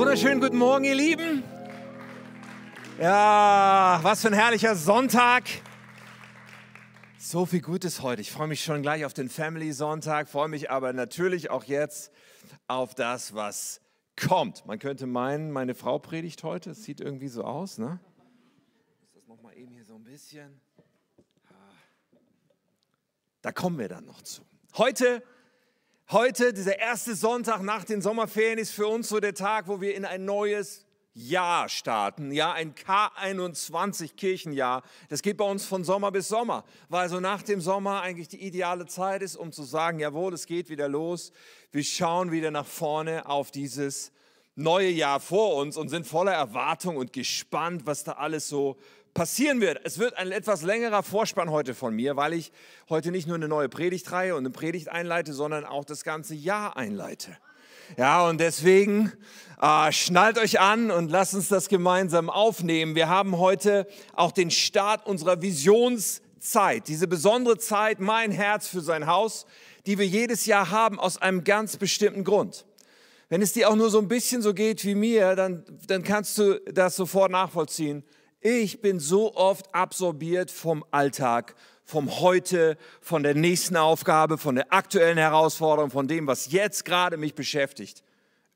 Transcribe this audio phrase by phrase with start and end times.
[0.00, 1.44] wunderschönen guten Morgen, ihr Lieben.
[2.98, 5.44] Ja, was für ein herrlicher Sonntag.
[7.18, 8.22] So viel Gutes heute.
[8.22, 12.12] Ich freue mich schon gleich auf den Family Sonntag, freue mich aber natürlich auch jetzt
[12.66, 13.82] auf das, was
[14.16, 14.64] kommt.
[14.64, 16.70] Man könnte meinen, meine Frau predigt heute.
[16.70, 18.00] Es sieht irgendwie so aus, ne?
[19.02, 20.62] Ist das nochmal eben hier so ein bisschen?
[23.42, 24.40] Da kommen wir dann noch zu.
[24.78, 25.22] Heute
[26.12, 29.94] Heute, dieser erste Sonntag nach den Sommerferien, ist für uns so der Tag, wo wir
[29.94, 30.84] in ein neues
[31.14, 32.32] Jahr starten.
[32.32, 34.82] Ja, ein K21 Kirchenjahr.
[35.08, 38.44] Das geht bei uns von Sommer bis Sommer, weil so nach dem Sommer eigentlich die
[38.44, 41.30] ideale Zeit ist, um zu sagen, jawohl, es geht wieder los.
[41.70, 44.10] Wir schauen wieder nach vorne auf dieses
[44.56, 48.76] neue Jahr vor uns und sind voller Erwartung und gespannt, was da alles so
[49.14, 49.80] passieren wird.
[49.84, 52.52] Es wird ein etwas längerer Vorspann heute von mir, weil ich
[52.88, 56.76] heute nicht nur eine neue Predigtreihe und eine Predigt einleite, sondern auch das ganze Jahr
[56.76, 57.36] einleite.
[57.96, 59.12] Ja, und deswegen
[59.60, 62.94] äh, schnallt euch an und lasst uns das gemeinsam aufnehmen.
[62.94, 69.06] Wir haben heute auch den Start unserer Visionszeit, diese besondere Zeit, mein Herz für sein
[69.06, 69.44] Haus,
[69.86, 72.64] die wir jedes Jahr haben aus einem ganz bestimmten Grund.
[73.28, 76.38] Wenn es dir auch nur so ein bisschen so geht wie mir, dann, dann kannst
[76.38, 78.04] du das sofort nachvollziehen.
[78.42, 84.72] Ich bin so oft absorbiert vom Alltag, vom Heute, von der nächsten Aufgabe, von der
[84.72, 88.02] aktuellen Herausforderung, von dem, was jetzt gerade mich beschäftigt.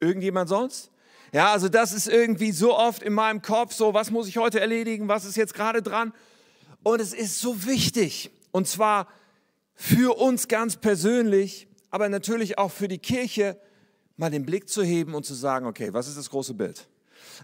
[0.01, 0.91] Irgendjemand sonst?
[1.33, 4.59] Ja, also das ist irgendwie so oft in meinem Kopf so, was muss ich heute
[4.59, 6.15] erledigen, was ist jetzt gerade dran?
[6.83, 9.09] Und es ist so wichtig, und zwar
[9.75, 13.59] für uns ganz persönlich, aber natürlich auch für die Kirche,
[14.17, 16.87] mal den Blick zu heben und zu sagen, okay, was ist das große Bild?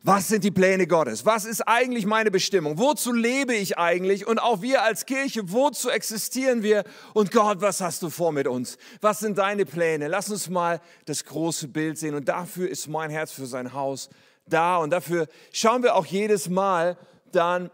[0.03, 1.27] Was sind die Pläne Gottes?
[1.27, 2.79] Was ist eigentlich meine Bestimmung?
[2.79, 4.27] Wozu lebe ich eigentlich?
[4.27, 6.85] Und auch wir als Kirche, wozu existieren wir?
[7.15, 8.79] Und Gott, was hast du vor mit uns?
[9.01, 10.09] Was sind deine Pläne?
[10.09, 12.15] Lass uns mal das große Bild sehen.
[12.15, 14.09] Und dafür ist mein Herz für sein Haus
[14.47, 14.79] da.
[14.79, 16.97] Und dafür schauen wir auch jedes Mal
[17.33, 17.71] dann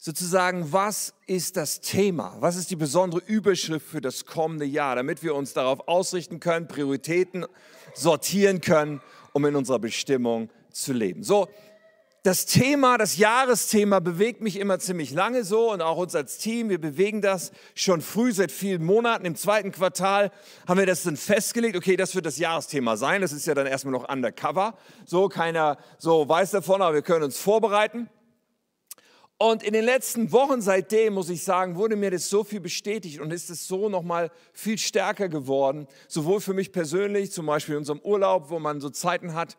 [0.00, 2.36] sozusagen, was ist das Thema?
[2.40, 6.66] Was ist die besondere Überschrift für das kommende Jahr, damit wir uns darauf ausrichten können,
[6.68, 7.44] Prioritäten
[7.94, 9.02] sortieren können,
[9.32, 11.22] um in unserer Bestimmung zu leben.
[11.22, 11.48] So,
[12.22, 16.68] das Thema, das Jahresthema bewegt mich immer ziemlich lange so und auch uns als Team.
[16.68, 19.24] Wir bewegen das schon früh, seit vielen Monaten.
[19.24, 20.30] Im zweiten Quartal
[20.68, 21.76] haben wir das dann festgelegt.
[21.76, 23.22] Okay, das wird das Jahresthema sein.
[23.22, 24.76] Das ist ja dann erstmal noch undercover.
[25.06, 28.10] So, keiner so weiß davon, aber wir können uns vorbereiten.
[29.38, 33.20] Und in den letzten Wochen seitdem, muss ich sagen, wurde mir das so viel bestätigt
[33.20, 35.86] und ist es so nochmal viel stärker geworden.
[36.08, 39.56] Sowohl für mich persönlich, zum Beispiel in unserem Urlaub, wo man so Zeiten hat,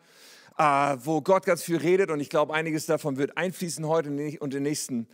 [0.56, 4.50] wo Gott ganz viel redet und ich glaube, einiges davon wird einfließen heute und in
[4.50, 5.08] den nächsten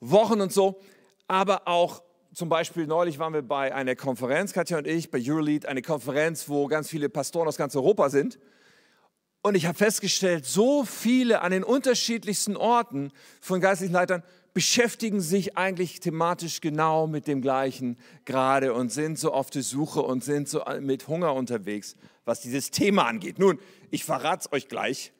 [0.00, 0.80] Wochen und so.
[1.28, 2.02] Aber auch
[2.34, 6.48] zum Beispiel neulich waren wir bei einer Konferenz, Katja und ich, bei Eurolead, eine Konferenz,
[6.48, 8.38] wo ganz viele Pastoren aus ganz Europa sind.
[9.42, 14.22] Und ich habe festgestellt, so viele an den unterschiedlichsten Orten von geistlichen Leitern
[14.52, 20.02] beschäftigen sich eigentlich thematisch genau mit dem gleichen gerade und sind so auf der Suche
[20.02, 23.38] und sind so mit Hunger unterwegs, was dieses Thema angeht.
[23.38, 23.58] Nun,
[23.90, 25.12] ich verrate es euch gleich.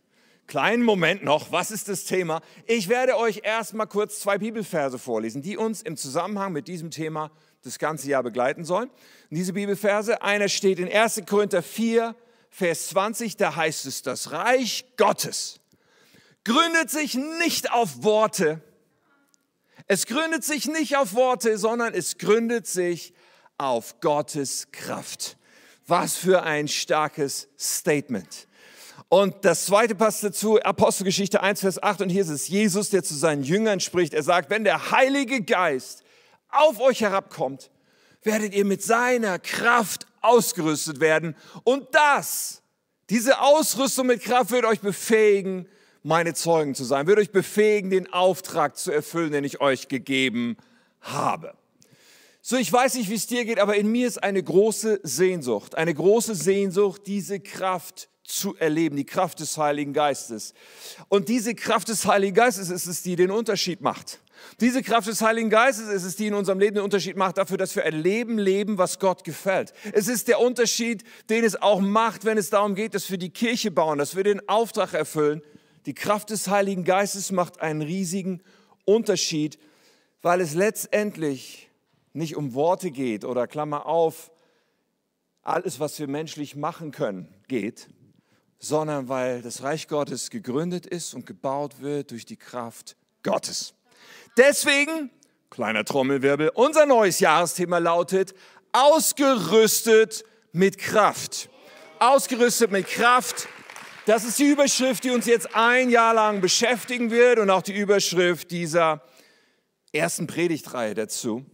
[0.47, 2.41] Kleinen Moment noch, was ist das Thema?
[2.67, 7.31] Ich werde euch erstmal kurz zwei Bibelverse vorlesen, die uns im Zusammenhang mit diesem Thema
[7.63, 8.89] das ganze Jahr begleiten sollen.
[8.89, 11.23] Und diese Bibelverse, einer steht in 1.
[11.29, 12.17] Korinther 4,
[12.49, 15.61] Vers 20, da heißt es, das Reich Gottes
[16.45, 18.63] gründet sich nicht auf Worte,
[19.91, 23.12] es gründet sich nicht auf Worte, sondern es gründet sich
[23.59, 25.37] auf Gottes Kraft.
[25.89, 28.47] Was für ein starkes Statement.
[29.09, 32.03] Und das zweite passt dazu, Apostelgeschichte 1, Vers 8.
[32.03, 34.15] Und hier ist es Jesus, der zu seinen Jüngern spricht.
[34.15, 36.05] Er sagt, wenn der Heilige Geist
[36.51, 37.72] auf euch herabkommt,
[38.22, 41.34] werdet ihr mit seiner Kraft ausgerüstet werden.
[41.65, 42.62] Und das,
[43.09, 45.67] diese Ausrüstung mit Kraft wird euch befähigen,
[46.03, 50.56] meine Zeugen zu sein, wird euch befähigen, den Auftrag zu erfüllen, den ich euch gegeben
[51.00, 51.55] habe.
[52.43, 55.75] So, ich weiß nicht, wie es dir geht, aber in mir ist eine große Sehnsucht,
[55.75, 60.54] eine große Sehnsucht, diese Kraft zu erleben, die Kraft des Heiligen Geistes.
[61.09, 64.21] Und diese Kraft des Heiligen Geistes ist es, die den Unterschied macht.
[64.60, 67.59] Diese Kraft des Heiligen Geistes ist es, die in unserem Leben den Unterschied macht dafür,
[67.59, 69.75] dass wir ein Leben leben, was Gott gefällt.
[69.92, 73.30] Es ist der Unterschied, den es auch macht, wenn es darum geht, dass wir die
[73.30, 75.42] Kirche bauen, dass wir den Auftrag erfüllen,
[75.86, 78.42] die Kraft des Heiligen Geistes macht einen riesigen
[78.84, 79.59] Unterschied,
[80.22, 81.71] weil es letztendlich
[82.12, 84.30] nicht um Worte geht oder Klammer auf,
[85.42, 87.88] alles, was wir menschlich machen können, geht,
[88.59, 93.74] sondern weil das Reich Gottes gegründet ist und gebaut wird durch die Kraft Gottes.
[94.36, 95.10] Deswegen,
[95.48, 98.34] kleiner Trommelwirbel, unser neues Jahresthema lautet,
[98.72, 101.48] ausgerüstet mit Kraft.
[101.98, 103.48] Ausgerüstet mit Kraft
[104.07, 107.77] Das ist die Überschrift, die uns jetzt ein Jahr lang beschäftigen wird und auch die
[107.77, 109.03] Überschrift dieser
[109.93, 111.45] ersten Predigtreihe dazu.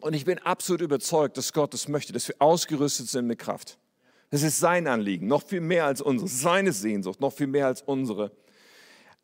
[0.00, 3.78] Und ich bin absolut überzeugt, dass Gott das möchte, dass wir ausgerüstet sind mit Kraft.
[4.30, 7.82] Das ist sein Anliegen, noch viel mehr als unsere, seine Sehnsucht, noch viel mehr als
[7.82, 8.30] unsere.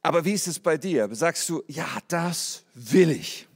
[0.02, 1.08] Aber wie ist es bei dir?
[1.12, 3.46] Sagst du, ja, das will ich.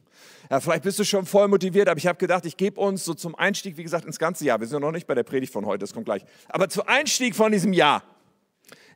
[0.50, 3.14] Ja, vielleicht bist du schon voll motiviert, aber ich habe gedacht, ich gebe uns so
[3.14, 4.60] zum Einstieg, wie gesagt, ins ganze Jahr.
[4.60, 6.24] Wir sind noch nicht bei der Predigt von heute, das kommt gleich.
[6.48, 8.02] Aber zum Einstieg von diesem Jahr,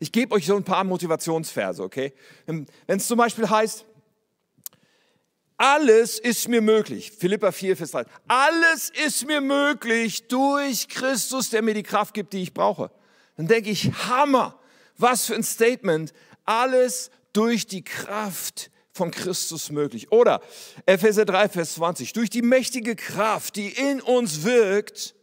[0.00, 2.12] ich gebe euch so ein paar Motivationsverse, okay?
[2.47, 3.85] Wenn es zum Beispiel heißt,
[5.59, 7.11] alles ist mir möglich.
[7.11, 8.05] Philippa 4, Vers 3.
[8.29, 12.93] Alles ist mir möglich durch Christus, der mir die Kraft gibt, die ich brauche.
[13.37, 14.59] Dann denke ich, Hammer.
[14.97, 16.12] Was für ein Statement.
[16.45, 20.12] Alles durch die Kraft von Christus möglich.
[20.12, 20.43] Oder
[20.87, 22.12] Epheser 3, Vers 20.
[22.12, 25.17] Durch die mächtige Kraft, die in uns wirkt,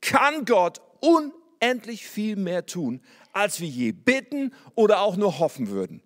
[0.00, 3.00] kann Gott unendlich viel mehr tun,
[3.36, 6.02] als wir je bitten oder auch nur hoffen würden.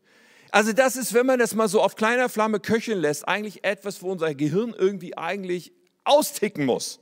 [0.51, 4.03] Also das ist, wenn man das mal so auf kleiner Flamme köcheln lässt, eigentlich etwas,
[4.03, 5.73] wo unser Gehirn irgendwie eigentlich
[6.05, 7.01] austicken muss.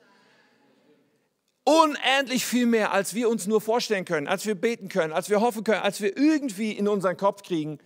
[1.64, 5.40] Unendlich viel mehr, als wir uns nur vorstellen können, als wir beten können, als wir
[5.40, 7.78] hoffen können, als wir irgendwie in unseren Kopf kriegen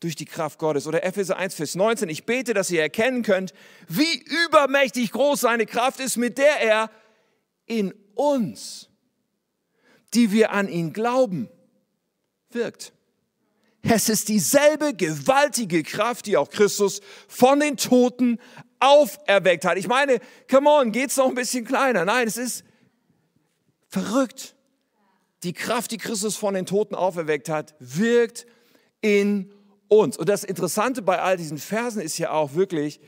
[0.00, 0.86] durch die Kraft Gottes.
[0.86, 3.52] Oder Epheser 1, Vers 19, ich bete, dass ihr erkennen könnt,
[3.88, 6.90] wie übermächtig groß seine Kraft ist, mit der er
[7.66, 8.88] in uns,
[10.14, 11.48] die wir an ihn glauben,
[12.50, 12.92] wirkt.
[13.82, 18.38] Es ist dieselbe gewaltige Kraft, die auch Christus von den Toten
[18.80, 19.78] auferweckt hat.
[19.78, 22.04] Ich meine, come on, geht's noch ein bisschen kleiner?
[22.04, 22.64] Nein, es ist
[23.88, 24.54] verrückt.
[25.42, 28.46] Die Kraft, die Christus von den Toten auferweckt hat, wirkt
[29.00, 29.52] in
[29.86, 30.16] uns.
[30.16, 33.00] Und das Interessante bei all diesen Versen ist ja auch wirklich,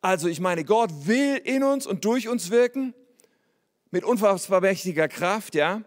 [0.00, 2.94] also ich meine, Gott will in uns und durch uns wirken
[3.90, 5.82] mit unfassbar mächtiger Kraft, ja.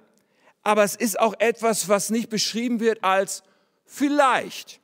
[0.65, 3.43] Aber es ist auch etwas, was nicht beschrieben wird als
[3.85, 4.81] Vielleicht,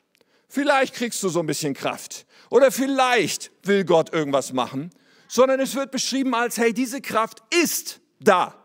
[0.48, 4.92] vielleicht kriegst du so ein bisschen Kraft oder vielleicht will Gott irgendwas machen,
[5.28, 8.56] sondern es wird beschrieben als, hey, diese Kraft ist da.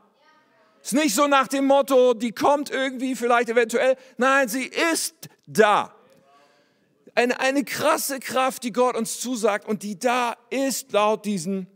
[0.82, 3.96] Ist nicht so nach dem Motto, die kommt irgendwie vielleicht eventuell.
[4.18, 5.14] Nein, sie ist
[5.46, 5.94] da.
[7.14, 11.66] Eine, eine krasse Kraft, die Gott uns zusagt und die da ist laut diesen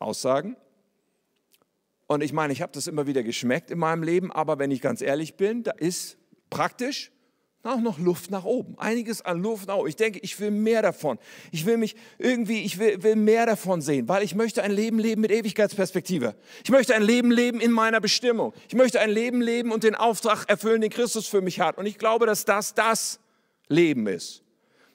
[0.00, 0.56] Aussagen.
[2.14, 4.80] Und ich meine, ich habe das immer wieder geschmeckt in meinem Leben, aber wenn ich
[4.80, 6.16] ganz ehrlich bin, da ist
[6.48, 7.10] praktisch
[7.64, 8.78] auch noch Luft nach oben.
[8.78, 9.88] Einiges an Luft nach oben.
[9.88, 11.18] Ich denke, ich will mehr davon.
[11.50, 14.98] Ich will mich irgendwie, ich will, will mehr davon sehen, weil ich möchte ein Leben
[14.98, 16.36] leben mit Ewigkeitsperspektive.
[16.62, 18.52] Ich möchte ein Leben leben in meiner Bestimmung.
[18.68, 21.78] Ich möchte ein Leben leben und den Auftrag erfüllen, den Christus für mich hat.
[21.78, 23.18] Und ich glaube, dass das das
[23.68, 24.42] Leben ist.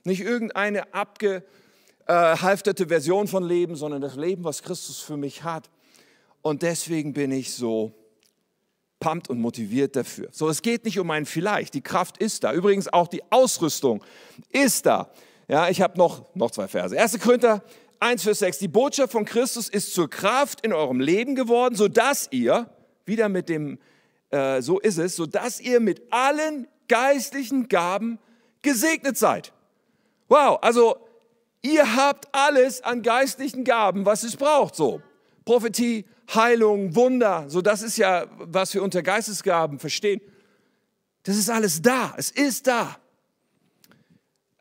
[0.05, 5.69] Nicht irgendeine abgehalfterte Version von Leben, sondern das Leben, was Christus für mich hat.
[6.41, 7.93] Und deswegen bin ich so
[8.99, 10.29] pumped und motiviert dafür.
[10.31, 11.73] So, es geht nicht um ein Vielleicht.
[11.73, 12.53] Die Kraft ist da.
[12.53, 14.03] Übrigens auch die Ausrüstung
[14.51, 15.09] ist da.
[15.47, 16.99] Ja, ich habe noch, noch zwei Verse.
[16.99, 17.19] 1.
[17.19, 17.63] Korinther
[17.99, 18.59] 1, Vers 6.
[18.59, 22.69] Die Botschaft von Christus ist zur Kraft in eurem Leben geworden, sodass ihr,
[23.05, 23.79] wieder mit dem,
[24.29, 28.19] äh, so ist es, sodass ihr mit allen geistlichen Gaben
[28.61, 29.51] gesegnet seid.
[30.27, 30.97] Wow, also
[31.61, 34.75] ihr habt alles an geistlichen Gaben, was es braucht.
[34.75, 35.01] So,
[35.43, 40.21] Prophetie, Heilung, Wunder, so das ist ja, was wir unter Geistesgaben verstehen.
[41.23, 42.97] Das ist alles da, es ist da.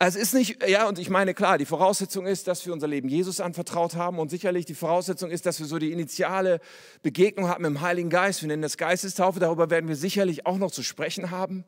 [0.00, 3.08] Es ist nicht, ja, und ich meine, klar, die Voraussetzung ist, dass wir unser Leben
[3.08, 6.60] Jesus anvertraut haben und sicherlich die Voraussetzung ist, dass wir so die initiale
[7.02, 8.40] Begegnung haben mit dem Heiligen Geist.
[8.42, 11.64] Wir nennen das Geistestaufe, darüber werden wir sicherlich auch noch zu sprechen haben.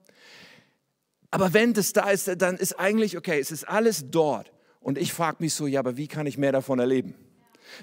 [1.33, 4.52] Aber wenn das da ist, dann ist eigentlich, okay, es ist alles dort.
[4.78, 7.14] Und ich frage mich so, ja, aber wie kann ich mehr davon erleben?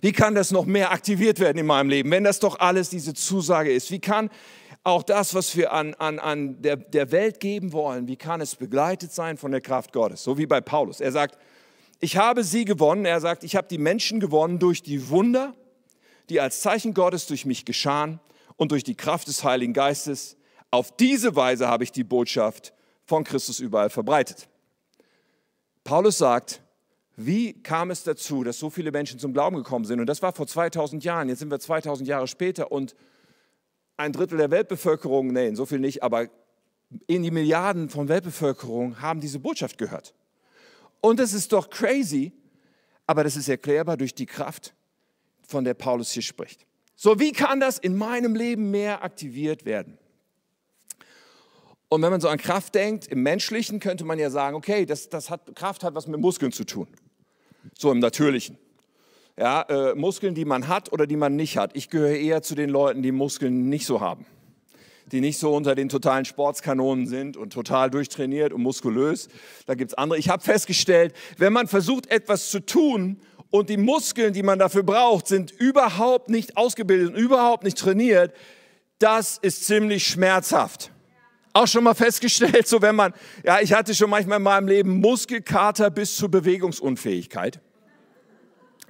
[0.01, 3.13] Wie kann das noch mehr aktiviert werden in meinem Leben, wenn das doch alles diese
[3.13, 3.91] Zusage ist?
[3.91, 4.29] Wie kann
[4.84, 8.56] auch das, was wir an, an, an der, der Welt geben wollen, wie kann es
[8.56, 10.24] begleitet sein von der Kraft Gottes?
[10.24, 11.01] So wie bei Paulus.
[11.01, 11.38] Er sagt,
[12.00, 13.06] ich habe sie gewonnen.
[13.06, 15.53] Er sagt, ich habe die Menschen gewonnen durch die Wunder,
[16.29, 18.20] die als Zeichen Gottes durch mich geschahen
[18.56, 20.38] und durch die Kraft des Heiligen Geistes.
[20.72, 22.74] Auf diese Weise habe ich die Botschaft
[23.06, 24.48] von Christus überall verbreitet.
[25.84, 26.62] Paulus sagt,
[27.19, 30.00] wie kam es dazu, dass so viele Menschen zum Glauben gekommen sind?
[30.00, 31.29] Und das war vor 2000 Jahren.
[31.29, 32.95] Jetzt sind wir 2000 Jahre später und
[33.97, 36.29] ein Drittel der Weltbevölkerung, nein, so viel nicht, aber
[37.07, 40.13] in die Milliarden von Weltbevölkerung haben diese Botschaft gehört.
[41.01, 42.33] Und das ist doch crazy,
[43.07, 44.75] aber das ist erklärbar durch die Kraft,
[45.41, 46.67] von der Paulus hier spricht.
[46.95, 49.97] So, wie kann das in meinem Leben mehr aktiviert werden?
[51.89, 55.09] Und wenn man so an Kraft denkt, im Menschlichen könnte man ja sagen, okay, das,
[55.09, 56.88] das hat, Kraft hat was mit Muskeln zu tun
[57.77, 58.57] so im Natürlichen.
[59.38, 61.75] Ja, äh, Muskeln, die man hat oder die man nicht hat.
[61.75, 64.25] Ich gehöre eher zu den Leuten, die Muskeln nicht so haben.
[65.12, 69.29] die nicht so unter den totalen Sportskanonen sind und total durchtrainiert und muskulös.
[69.65, 70.19] Da gibt es andere.
[70.19, 73.17] Ich habe festgestellt, wenn man versucht, etwas zu tun
[73.50, 78.33] und die Muskeln, die man dafür braucht, sind überhaupt nicht ausgebildet und überhaupt nicht trainiert,
[79.00, 80.91] das ist ziemlich schmerzhaft.
[81.57, 84.99] Auch schon mal festgestellt, so wenn man, ja, ich hatte schon manchmal in meinem Leben
[84.99, 87.61] Muskelkater bis zur Bewegungsunfähigkeit.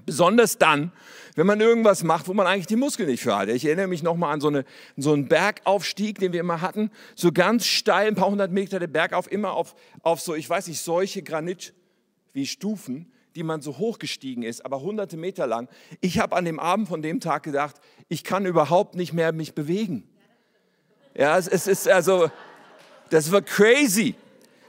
[0.05, 0.91] Besonders dann,
[1.35, 3.47] wenn man irgendwas macht, wo man eigentlich die Muskeln nicht für hat.
[3.47, 4.65] Ich erinnere mich nochmal an so, eine,
[4.97, 6.91] so einen Bergaufstieg, den wir immer hatten.
[7.15, 10.67] So ganz steil, ein paar hundert Meter der Bergauf, immer auf, auf so, ich weiß
[10.67, 11.73] nicht, solche Granit
[12.33, 15.69] wie Stufen, die man so hochgestiegen ist, aber hunderte Meter lang.
[16.01, 17.77] Ich habe an dem Abend von dem Tag gedacht,
[18.09, 20.03] ich kann überhaupt nicht mehr mich bewegen.
[21.15, 22.29] Ja, es, es ist also,
[23.09, 24.15] das war crazy,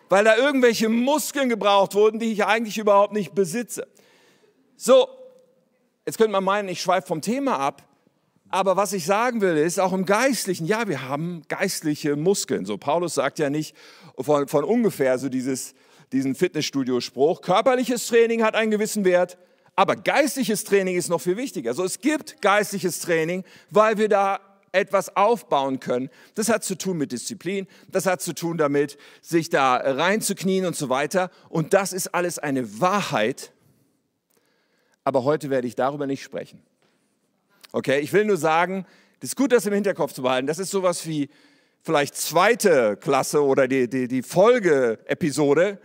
[0.09, 3.87] weil da irgendwelche Muskeln gebraucht wurden, die ich eigentlich überhaupt nicht besitze.
[4.77, 5.09] So,
[6.09, 7.87] Jetzt könnte man meinen, ich schweife vom Thema ab,
[8.49, 12.65] aber was ich sagen will, ist auch im Geistlichen, ja, wir haben geistliche Muskeln.
[12.65, 13.77] So, Paulus sagt ja nicht
[14.19, 15.75] von, von ungefähr so dieses,
[16.11, 19.37] diesen Fitnessstudio-Spruch, körperliches Training hat einen gewissen Wert,
[19.77, 21.69] aber geistliches Training ist noch viel wichtiger.
[21.69, 24.41] Also es gibt geistliches Training, weil wir da
[24.73, 26.11] etwas aufbauen können.
[26.35, 30.77] Das hat zu tun mit Disziplin, das hat zu tun damit, sich da reinzuknien und
[30.77, 31.31] so weiter.
[31.49, 33.53] Und das ist alles eine Wahrheit,
[35.05, 36.63] aber heute werde ich darüber nicht sprechen.
[37.73, 38.87] Okay, ich will nur sagen,
[39.21, 40.47] das ist gut, das im Hinterkopf zu behalten.
[40.47, 41.29] Das ist sowas wie
[41.83, 45.79] vielleicht zweite Klasse oder die, die, die Folge-Episode.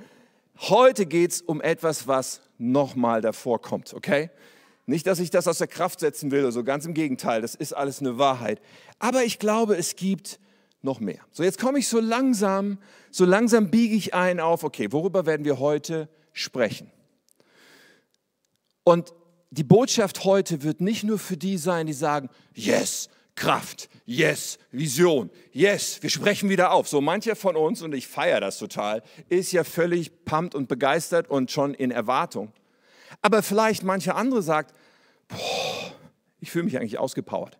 [0.60, 4.30] Heute geht es um etwas, was nochmal davor kommt, okay?
[4.86, 7.74] Nicht, dass ich das aus der Kraft setzen will, also ganz im Gegenteil, das ist
[7.74, 8.62] alles eine Wahrheit.
[9.00, 10.40] Aber ich glaube, es gibt
[10.82, 11.20] noch mehr.
[11.32, 12.78] So, jetzt komme ich so langsam,
[13.10, 16.92] so langsam biege ich ein auf, okay, worüber werden wir heute sprechen?
[18.84, 19.14] Und
[19.52, 25.30] die Botschaft heute wird nicht nur für die sein, die sagen, yes, Kraft, yes, Vision,
[25.54, 26.88] yes, wir sprechen wieder auf.
[26.90, 31.30] So mancher von uns, und ich feiere das total, ist ja völlig pumpt und begeistert
[31.30, 32.52] und schon in Erwartung.
[33.22, 34.74] Aber vielleicht mancher andere sagt,
[35.28, 35.94] boah,
[36.40, 37.58] ich fühle mich eigentlich ausgepowert.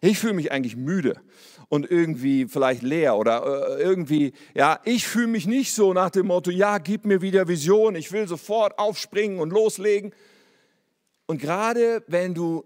[0.00, 1.20] Ich fühle mich eigentlich müde
[1.68, 6.26] und irgendwie vielleicht leer oder äh, irgendwie, ja, ich fühle mich nicht so nach dem
[6.26, 10.12] Motto, ja, gib mir wieder Vision, ich will sofort aufspringen und loslegen.
[11.26, 12.64] Und gerade wenn du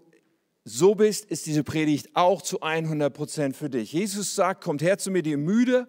[0.65, 3.93] so bist, ist diese Predigt auch zu 100 Prozent für dich.
[3.93, 5.87] Jesus sagt, kommt her zu mir, die ihr müde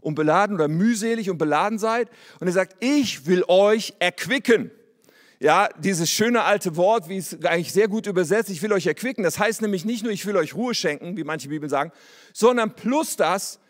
[0.00, 2.08] und beladen oder mühselig und beladen seid.
[2.40, 4.72] Und er sagt, ich will euch erquicken.
[5.40, 9.22] Ja, dieses schöne alte Wort, wie es eigentlich sehr gut übersetzt, ich will euch erquicken.
[9.22, 11.92] Das heißt nämlich nicht nur, ich will euch Ruhe schenken, wie manche Bibeln sagen,
[12.32, 13.60] sondern plus das,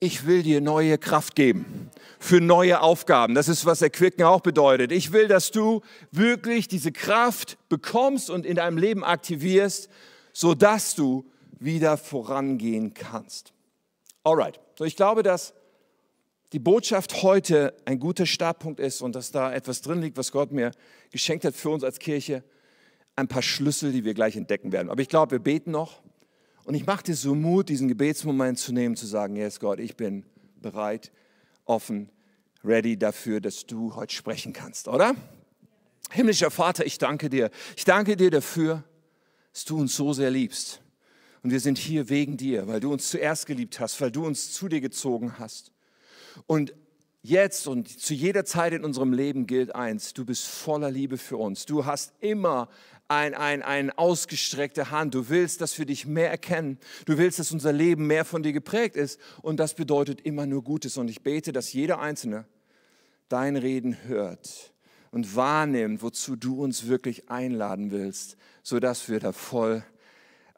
[0.00, 3.34] ich will dir neue Kraft geben für neue Aufgaben.
[3.34, 4.90] Das ist, was Erquicken auch bedeutet.
[4.90, 9.88] Ich will, dass du wirklich diese Kraft bekommst und in deinem Leben aktivierst,
[10.32, 11.24] sodass du
[11.60, 13.52] wieder vorangehen kannst.
[14.24, 14.58] Alright.
[14.76, 15.54] So, ich glaube, dass
[16.52, 20.50] die Botschaft heute ein guter Startpunkt ist und dass da etwas drin liegt, was Gott
[20.50, 20.72] mir
[21.10, 22.42] geschenkt hat für uns als Kirche.
[23.14, 24.90] Ein paar Schlüssel, die wir gleich entdecken werden.
[24.90, 26.02] Aber ich glaube, wir beten noch
[26.64, 29.96] und ich mache dir so Mut, diesen Gebetsmoment zu nehmen, zu sagen, yes Gott, ich
[29.96, 30.24] bin
[30.60, 31.12] bereit,
[31.64, 32.10] offen,
[32.64, 35.14] ready dafür, dass du heute sprechen kannst, oder?
[36.10, 37.50] Himmlischer Vater, ich danke dir.
[37.76, 38.82] Ich danke dir dafür,
[39.52, 40.80] dass du uns so sehr liebst.
[41.42, 44.52] Und wir sind hier wegen dir, weil du uns zuerst geliebt hast, weil du uns
[44.52, 45.69] zu dir gezogen hast.
[46.46, 46.74] Und
[47.22, 51.36] jetzt und zu jeder Zeit in unserem Leben gilt eins, du bist voller Liebe für
[51.36, 51.66] uns.
[51.66, 52.68] Du hast immer
[53.08, 55.14] ein, ein, ein ausgestreckte Hand.
[55.14, 56.78] Du willst, dass wir dich mehr erkennen.
[57.06, 59.18] Du willst, dass unser Leben mehr von dir geprägt ist.
[59.42, 60.96] Und das bedeutet immer nur Gutes.
[60.96, 62.46] Und ich bete, dass jeder Einzelne
[63.28, 64.72] dein Reden hört
[65.10, 69.82] und wahrnimmt, wozu du uns wirklich einladen willst, sodass wir da voll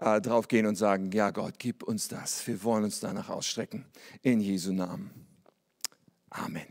[0.01, 2.47] äh, drauf gehen und sagen, ja Gott, gib uns das.
[2.47, 3.87] Wir wollen uns danach ausstrecken.
[4.21, 5.32] In Jesu Namen.
[6.33, 6.67] Amen.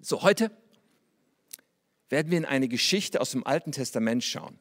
[0.00, 0.50] So, heute
[2.10, 4.58] werden wir in eine Geschichte aus dem Alten Testament schauen.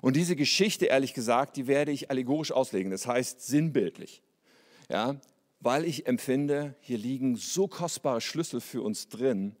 [0.00, 4.22] Und diese Geschichte, ehrlich gesagt, die werde ich allegorisch auslegen, das heißt sinnbildlich.
[4.88, 5.20] Ja,
[5.60, 9.56] weil ich empfinde, hier liegen so kostbare Schlüssel für uns drin,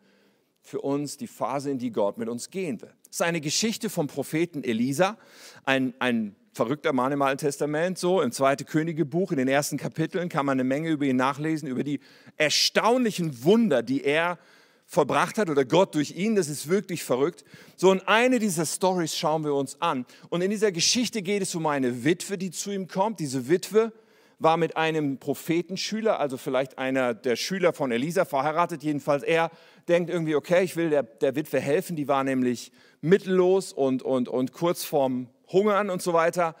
[0.60, 2.92] für uns die Phase, in die Gott mit uns gehen will.
[3.06, 5.18] Es ist eine Geschichte vom Propheten Elisa,
[5.64, 10.28] ein, ein verrückter Mann im Alten Testament, so im zweiten Königebuch, in den ersten Kapiteln
[10.28, 12.00] kann man eine Menge über ihn nachlesen, über die
[12.36, 14.38] erstaunlichen Wunder, die er
[14.86, 17.44] vollbracht hat oder Gott durch ihn, das ist wirklich verrückt.
[17.76, 20.06] So, und eine dieser Stories schauen wir uns an.
[20.28, 23.18] Und in dieser Geschichte geht es um eine Witwe, die zu ihm kommt.
[23.18, 23.92] Diese Witwe
[24.38, 28.82] war mit einem Prophetenschüler, also vielleicht einer der Schüler von Elisa, verheiratet.
[28.82, 29.50] Jedenfalls er
[29.88, 31.96] denkt irgendwie, okay, ich will der, der Witwe helfen.
[31.96, 32.70] Die war nämlich
[33.00, 36.54] mittellos und, und, und kurz vorm Hungern und so weiter.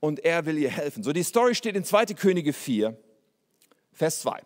[0.00, 1.02] und er will ihr helfen.
[1.02, 2.06] So, die Story steht in 2.
[2.06, 2.96] Könige 4,
[3.92, 4.40] Vers 2.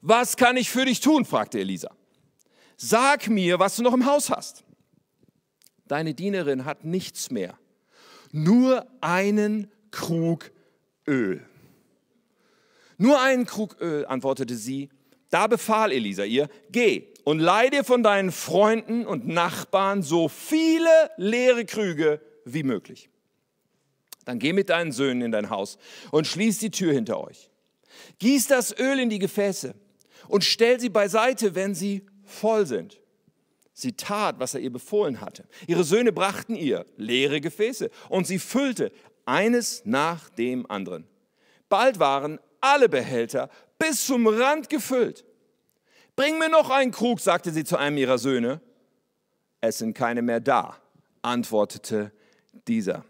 [0.00, 1.24] Was kann ich für dich tun?
[1.24, 1.90] fragte Elisa.
[2.76, 4.64] Sag mir, was du noch im Haus hast.
[5.86, 7.58] Deine Dienerin hat nichts mehr,
[8.32, 10.50] nur einen Krug
[11.06, 11.46] Öl.
[12.96, 14.88] Nur einen Krug Öl, antwortete sie.
[15.30, 21.10] Da befahl Elisa ihr, geh und leih dir von deinen Freunden und Nachbarn so viele
[21.16, 23.10] leere Krüge wie möglich.
[24.24, 25.78] Dann geh mit deinen Söhnen in dein Haus
[26.10, 27.50] und schließ die Tür hinter euch.
[28.18, 29.74] Gieß das Öl in die Gefäße
[30.28, 33.00] und stell sie beiseite, wenn sie voll sind.
[33.72, 35.44] Sie tat, was er ihr befohlen hatte.
[35.66, 38.92] Ihre Söhne brachten ihr leere Gefäße und sie füllte
[39.26, 41.06] eines nach dem anderen.
[41.68, 45.24] Bald waren alle Behälter bis zum Rand gefüllt.
[46.16, 48.60] Bring mir noch einen Krug, sagte sie zu einem ihrer Söhne.
[49.60, 50.76] Es sind keine mehr da,
[51.22, 52.12] antwortete
[52.68, 53.04] dieser.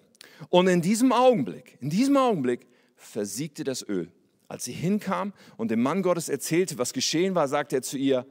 [0.49, 4.11] Und in diesem Augenblick, in diesem Augenblick versiegte das Öl.
[4.49, 8.27] Als sie hinkam und dem Mann Gottes erzählte, was geschehen war, sagte er zu ihr,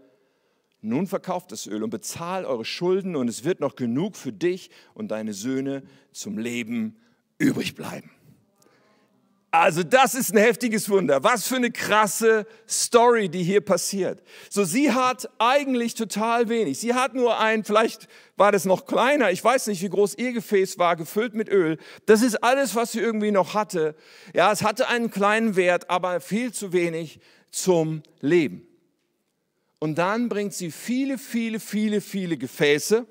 [0.82, 4.70] nun verkauft das Öl und bezahl eure Schulden und es wird noch genug für dich
[4.93, 6.98] und deine Söhne zum Leben
[7.38, 8.12] übrig bleiben.
[9.53, 11.24] Also das ist ein heftiges Wunder.
[11.24, 14.19] Was für eine krasse Story, die hier passiert.
[14.50, 16.79] So, sie hat eigentlich total wenig.
[16.79, 20.33] Sie hat nur ein, vielleicht war das noch kleiner, ich weiß nicht, wie groß ihr
[20.33, 21.77] Gefäß war, gefüllt mit Öl.
[22.07, 23.93] Das ist alles, was sie irgendwie noch hatte.
[24.33, 27.19] Ja, es hatte einen kleinen Wert, aber viel zu wenig
[27.51, 28.65] zum Leben.
[29.77, 33.05] Und dann bringt sie viele, viele, viele, viele Gefäße.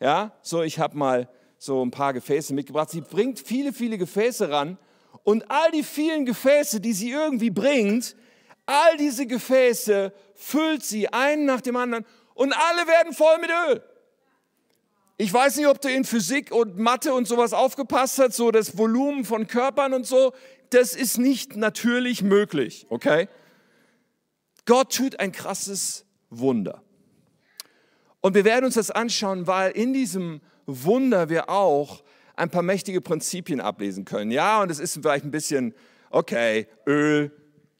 [0.00, 1.28] Ja, so ich habe mal
[1.58, 2.90] so ein paar Gefäße mitgebracht.
[2.90, 4.78] Sie bringt viele, viele Gefäße ran
[5.22, 8.16] und all die vielen Gefäße, die sie irgendwie bringt,
[8.66, 12.04] all diese Gefäße füllt sie einen nach dem anderen
[12.34, 13.82] und alle werden voll mit Öl.
[15.18, 18.76] Ich weiß nicht, ob du in Physik und Mathe und sowas aufgepasst hast, so das
[18.76, 20.34] Volumen von Körpern und so,
[20.70, 23.28] das ist nicht natürlich möglich, okay?
[24.66, 26.82] Gott tut ein krasses Wunder.
[28.20, 32.02] Und wir werden uns das anschauen, weil in diesem Wunder wir auch
[32.36, 34.30] ein paar mächtige Prinzipien ablesen können.
[34.30, 35.74] Ja, und es ist vielleicht ein bisschen,
[36.10, 37.32] okay, Öl,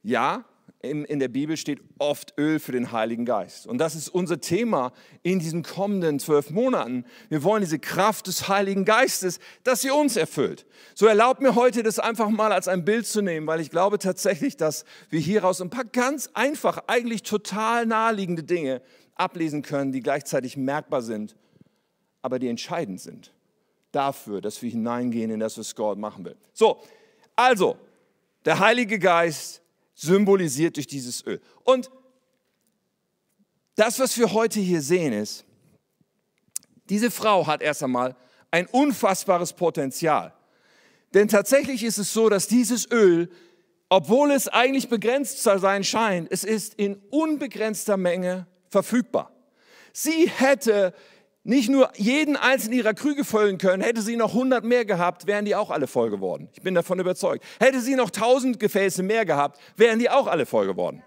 [0.02, 0.44] ja,
[0.82, 3.66] in, in der Bibel steht oft Öl für den Heiligen Geist.
[3.66, 4.92] Und das ist unser Thema
[5.22, 7.04] in diesen kommenden zwölf Monaten.
[7.28, 10.66] Wir wollen diese Kraft des Heiligen Geistes, dass sie uns erfüllt.
[10.94, 13.98] So erlaubt mir heute, das einfach mal als ein Bild zu nehmen, weil ich glaube
[13.98, 18.82] tatsächlich, dass wir hieraus ein paar ganz einfach, eigentlich total naheliegende Dinge
[19.14, 21.36] ablesen können, die gleichzeitig merkbar sind,
[22.22, 23.32] aber die entscheidend sind
[23.96, 26.36] dafür, dass wir hineingehen in das, was Gott machen will.
[26.52, 26.82] So,
[27.34, 27.76] also,
[28.44, 29.62] der Heilige Geist
[29.94, 31.40] symbolisiert durch dieses Öl.
[31.64, 31.90] Und
[33.74, 35.44] das, was wir heute hier sehen, ist,
[36.88, 38.14] diese Frau hat erst einmal
[38.50, 40.32] ein unfassbares Potenzial.
[41.14, 43.28] Denn tatsächlich ist es so, dass dieses Öl,
[43.88, 49.32] obwohl es eigentlich begrenzt zu sein scheint, es ist in unbegrenzter Menge verfügbar.
[49.92, 50.92] Sie hätte
[51.46, 55.44] nicht nur jeden einzelnen ihrer Krüge füllen können, hätte sie noch 100 mehr gehabt, wären
[55.44, 56.48] die auch alle voll geworden.
[56.52, 57.44] Ich bin davon überzeugt.
[57.60, 61.02] Hätte sie noch 1000 Gefäße mehr gehabt, wären die auch alle voll geworden.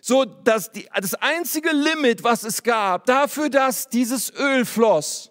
[0.00, 5.30] So, dass die, das einzige Limit, was es gab, dafür, dass dieses Öl floss,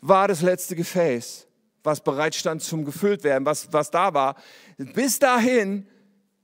[0.00, 1.46] war das letzte Gefäß,
[1.82, 4.36] was bereit stand zum gefüllt werden, was, was da war.
[4.76, 5.86] Bis dahin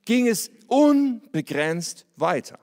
[0.07, 2.59] ging es unbegrenzt weiter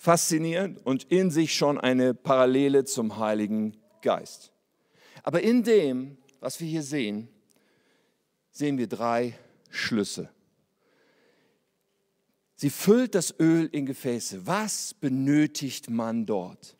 [0.00, 4.50] faszinierend und in sich schon eine Parallele zum Heiligen Geist.
[5.22, 7.28] Aber in dem, was wir hier sehen,
[8.50, 9.34] sehen wir drei
[9.68, 10.30] Schlüsse.
[12.56, 14.46] Sie füllt das Öl in Gefäße.
[14.46, 16.78] Was benötigt man dort?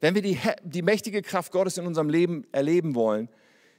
[0.00, 3.28] Wenn wir die, die mächtige Kraft Gottes in unserem Leben erleben wollen,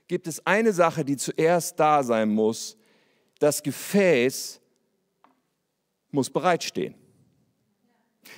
[0.08, 2.78] gibt es eine Sache, die zuerst da sein muss.
[3.40, 4.62] Das Gefäß
[6.12, 6.94] muss bereitstehen.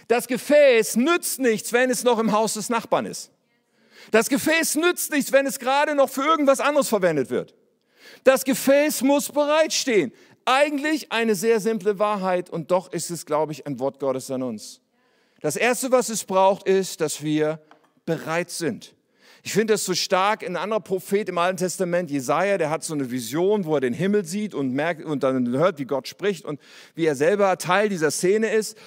[0.08, 3.32] Das Gefäß nützt nichts, wenn es noch im Haus des Nachbarn ist.
[4.12, 7.54] Das Gefäß nützt nichts, wenn es gerade noch für irgendwas anderes verwendet wird.
[8.24, 10.12] Das Gefäß muss bereitstehen.
[10.46, 14.42] Eigentlich eine sehr simple Wahrheit und doch ist es, glaube ich, ein Wort Gottes an
[14.42, 14.82] uns.
[15.42, 17.62] Das Erste, was es braucht, ist, dass wir
[18.06, 18.96] bereit sind.
[19.44, 20.44] Ich finde das so stark.
[20.44, 23.94] Ein anderer Prophet im Alten Testament, Jesaja, der hat so eine Vision, wo er den
[23.94, 26.60] Himmel sieht und merkt und dann hört, wie Gott spricht und
[26.96, 28.78] wie er selber Teil dieser Szene ist.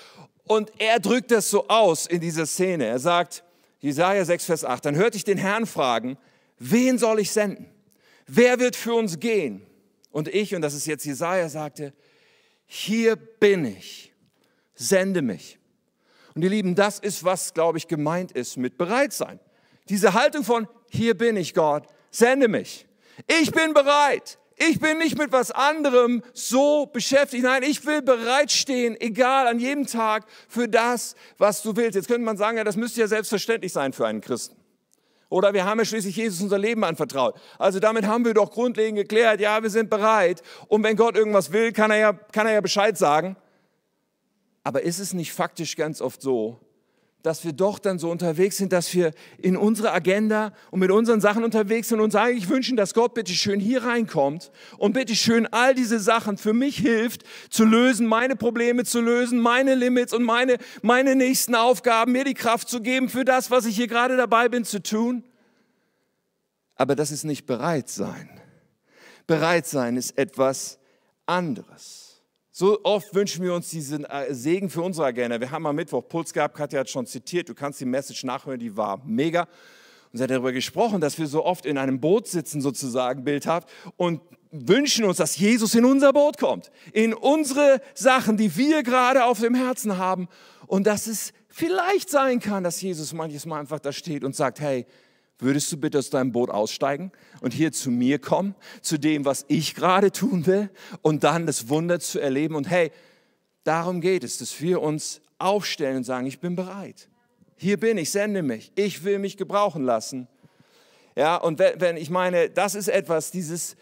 [0.45, 2.87] Und er drückt das so aus in dieser Szene.
[2.87, 3.45] Er sagt,
[3.79, 6.19] Jesaja 6, Vers 8, dann hörte ich den Herrn fragen,
[6.59, 7.67] wen soll ich senden?
[8.27, 9.67] Wer wird für uns gehen?
[10.11, 11.93] Und ich, und das ist jetzt Jesaja, sagte,
[12.67, 14.13] hier bin ich,
[14.75, 15.59] sende mich.
[16.35, 19.41] Und ihr Lieben, das ist, was, glaube ich, gemeint ist mit bereit sein.
[19.89, 22.87] Diese Haltung von, hier bin ich, Gott, sende mich.
[23.27, 24.39] Ich bin bereit.
[24.69, 27.43] Ich bin nicht mit was anderem so beschäftigt.
[27.43, 31.97] Nein, ich will bereitstehen, egal an jedem Tag, für das, was du willst.
[31.97, 34.57] Jetzt könnte man sagen, ja, das müsste ja selbstverständlich sein für einen Christen.
[35.31, 37.35] Oder wir haben ja schließlich Jesus unser Leben anvertraut.
[37.59, 40.43] Also damit haben wir doch grundlegend geklärt, ja, wir sind bereit.
[40.69, 43.37] Und wenn Gott irgendwas will, kann er ja, kann er ja Bescheid sagen.
[44.63, 46.61] Aber ist es nicht faktisch ganz oft so,
[47.23, 51.21] dass wir doch dann so unterwegs sind, dass wir in unsere Agenda und mit unseren
[51.21, 55.15] Sachen unterwegs sind und uns eigentlich wünschen, dass Gott bitte schön hier reinkommt und bitte
[55.15, 60.13] schön all diese Sachen für mich hilft zu lösen, meine Probleme zu lösen, meine Limits
[60.13, 63.89] und meine, meine nächsten Aufgaben, mir die Kraft zu geben für das, was ich hier
[63.89, 65.25] gerade dabei bin zu tun.
[66.75, 68.29] Aber das ist nicht bereit sein.
[69.29, 70.81] Bereit sein ist etwas
[71.27, 72.02] anderes.
[72.55, 75.41] So oft wünschen wir uns diesen äh, Segen für unsere Agenda.
[75.41, 78.61] Wir haben am Mittwoch Puls gehabt, Katja hat schon zitiert, du kannst die Message nachhören,
[78.61, 79.49] die war mega.
[80.13, 83.71] Und sie hat darüber gesprochen, dass wir so oft in einem Boot sitzen, sozusagen bildhaft,
[83.97, 89.25] und wünschen uns, dass Jesus in unser Boot kommt, in unsere Sachen, die wir gerade
[89.25, 90.29] auf dem Herzen haben.
[90.67, 94.61] Und dass es vielleicht sein kann, dass Jesus manches Mal einfach da steht und sagt,
[94.61, 94.85] hey,
[95.43, 99.45] Würdest du bitte aus deinem Boot aussteigen und hier zu mir kommen, zu dem, was
[99.49, 100.71] ich gerade tun will
[101.03, 102.55] und dann das Wunder zu erleben?
[102.55, 102.93] Und hey,
[103.65, 107.09] darum geht es, dass wir uns aufstellen und sagen, ich bin bereit.
[107.57, 108.71] Hier bin ich, sende mich.
[108.77, 110.29] Ich will mich gebrauchen lassen.
[111.17, 113.77] Ja, und wenn, wenn ich meine, das ist etwas, dieses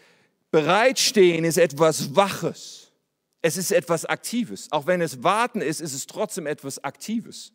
[0.49, 2.91] Bereitstehen ist etwas Waches.
[3.43, 4.71] Es ist etwas Aktives.
[4.71, 7.53] Auch wenn es Warten ist, ist es trotzdem etwas Aktives.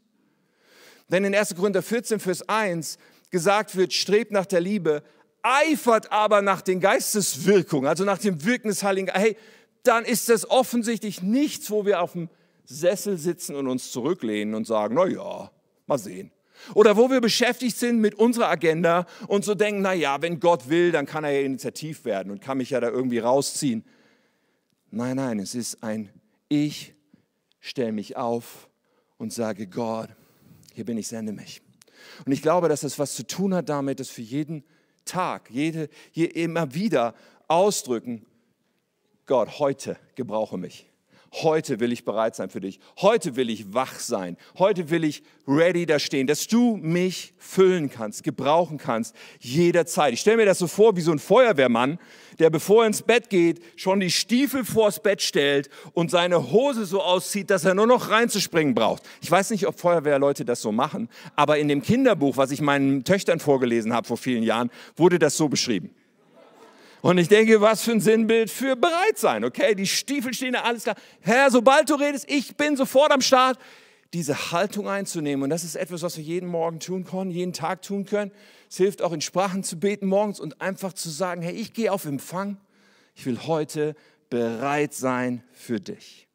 [1.09, 1.55] Denn in 1.
[1.57, 2.99] Korinther 14, Vers 1
[3.31, 5.03] gesagt wird, strebt nach der Liebe,
[5.43, 9.37] eifert aber nach den Geisteswirkungen, also nach dem Wirken des Heiligen Geistes, hey,
[9.83, 12.29] dann ist das offensichtlich nichts, wo wir auf dem
[12.65, 15.51] Sessel sitzen und uns zurücklehnen und sagen, na ja,
[15.87, 16.33] mal sehen.
[16.75, 20.69] Oder wo wir beschäftigt sind mit unserer Agenda und so denken, na ja, wenn Gott
[20.69, 23.85] will, dann kann er ja initiativ werden und kann mich ja da irgendwie rausziehen.
[24.91, 26.11] Nein, nein, es ist ein
[26.49, 26.95] Ich
[27.61, 28.69] stelle mich auf
[29.19, 30.09] und sage, Gott,
[30.73, 31.63] hier bin ich, sende mich.
[32.25, 34.65] Und ich glaube, dass das was zu tun hat damit, dass für jeden
[35.05, 37.15] Tag, jede, je, immer wieder
[37.49, 38.27] ausdrücken,
[39.27, 40.87] Gott, heute gebrauche mich.
[41.33, 42.81] Heute will ich bereit sein für dich.
[43.01, 44.37] Heute will ich wach sein.
[44.59, 50.13] Heute will ich ready da stehen, dass du mich füllen kannst, gebrauchen kannst, jederzeit.
[50.13, 51.99] Ich stelle mir das so vor wie so ein Feuerwehrmann,
[52.39, 56.85] der bevor er ins Bett geht, schon die Stiefel vors Bett stellt und seine Hose
[56.85, 59.03] so auszieht, dass er nur noch reinzuspringen braucht.
[59.21, 63.05] Ich weiß nicht, ob Feuerwehrleute das so machen, aber in dem Kinderbuch, was ich meinen
[63.05, 65.91] Töchtern vorgelesen habe vor vielen Jahren, wurde das so beschrieben.
[67.03, 69.75] Und ich denke, was für ein Sinnbild für bereit sein, okay?
[69.75, 70.97] Die Stiefel stehen da, alles klar.
[71.21, 73.59] Herr, sobald du redest, ich bin sofort am Start.
[74.13, 75.43] Diese Haltung einzunehmen.
[75.43, 78.31] Und das ist etwas, was wir jeden Morgen tun können, jeden Tag tun können.
[78.71, 81.93] Es hilft auch in Sprachen zu beten morgens und einfach zu sagen, hey, ich gehe
[81.93, 82.57] auf Empfang.
[83.15, 83.95] Ich will heute
[84.31, 86.27] bereit sein für dich.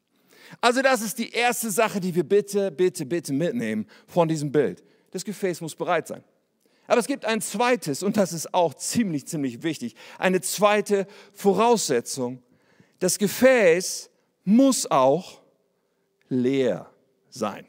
[0.60, 4.82] Also das ist die erste Sache, die wir bitte, bitte, bitte mitnehmen von diesem Bild.
[5.10, 6.22] Das Gefäß muss bereit sein.
[6.86, 12.42] Aber es gibt ein zweites, und das ist auch ziemlich, ziemlich wichtig, eine zweite Voraussetzung.
[12.98, 14.10] Das Gefäß
[14.44, 15.40] muss auch
[16.28, 16.90] leer
[17.30, 17.66] sein.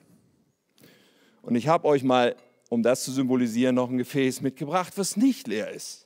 [1.42, 2.36] Und ich habe euch mal,
[2.70, 6.03] um das zu symbolisieren, noch ein Gefäß mitgebracht, was nicht leer ist.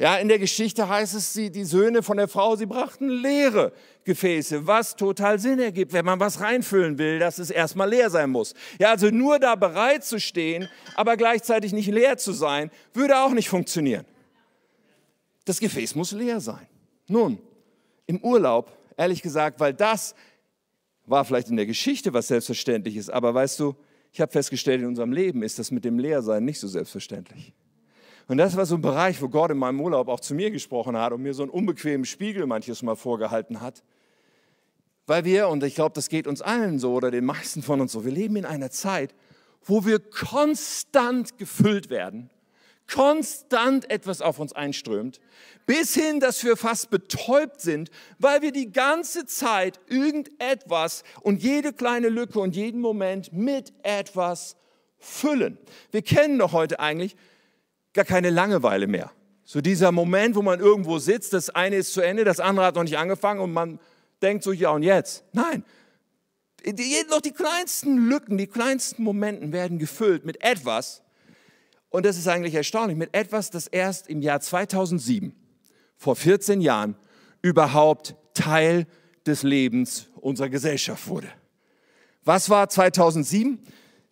[0.00, 3.72] Ja, in der Geschichte heißt es, sie, die Söhne von der Frau, sie brachten leere
[4.04, 8.30] Gefäße, was total Sinn ergibt, wenn man was reinfüllen will, dass es erstmal leer sein
[8.30, 8.54] muss.
[8.78, 13.32] Ja, also nur da bereit zu stehen, aber gleichzeitig nicht leer zu sein, würde auch
[13.32, 14.04] nicht funktionieren.
[15.44, 16.68] Das Gefäß muss leer sein.
[17.08, 17.38] Nun,
[18.06, 20.14] im Urlaub, ehrlich gesagt, weil das
[21.06, 23.74] war vielleicht in der Geschichte was selbstverständlich ist, aber weißt du,
[24.12, 27.52] ich habe festgestellt, in unserem Leben ist das mit dem Leersein nicht so selbstverständlich.
[28.28, 30.96] Und das war so ein Bereich, wo Gott in meinem Urlaub auch zu mir gesprochen
[30.98, 33.82] hat und mir so einen unbequemen Spiegel manches Mal vorgehalten hat.
[35.06, 37.92] Weil wir, und ich glaube, das geht uns allen so oder den meisten von uns
[37.92, 39.14] so, wir leben in einer Zeit,
[39.64, 42.28] wo wir konstant gefüllt werden,
[42.92, 45.20] konstant etwas auf uns einströmt,
[45.64, 51.72] bis hin, dass wir fast betäubt sind, weil wir die ganze Zeit irgendetwas und jede
[51.72, 54.56] kleine Lücke und jeden Moment mit etwas
[54.98, 55.56] füllen.
[55.90, 57.16] Wir kennen doch heute eigentlich
[57.98, 59.10] gar keine Langeweile mehr.
[59.42, 62.76] So dieser Moment, wo man irgendwo sitzt, das eine ist zu Ende, das andere hat
[62.76, 63.80] noch nicht angefangen und man
[64.22, 65.24] denkt so, ja und jetzt?
[65.32, 65.64] Nein.
[67.10, 71.02] Noch die kleinsten Lücken, die kleinsten Momenten werden gefüllt mit etwas.
[71.88, 75.34] Und das ist eigentlich erstaunlich, mit etwas, das erst im Jahr 2007,
[75.96, 76.94] vor 14 Jahren,
[77.42, 78.86] überhaupt Teil
[79.26, 81.32] des Lebens unserer Gesellschaft wurde.
[82.22, 83.58] Was war 2007?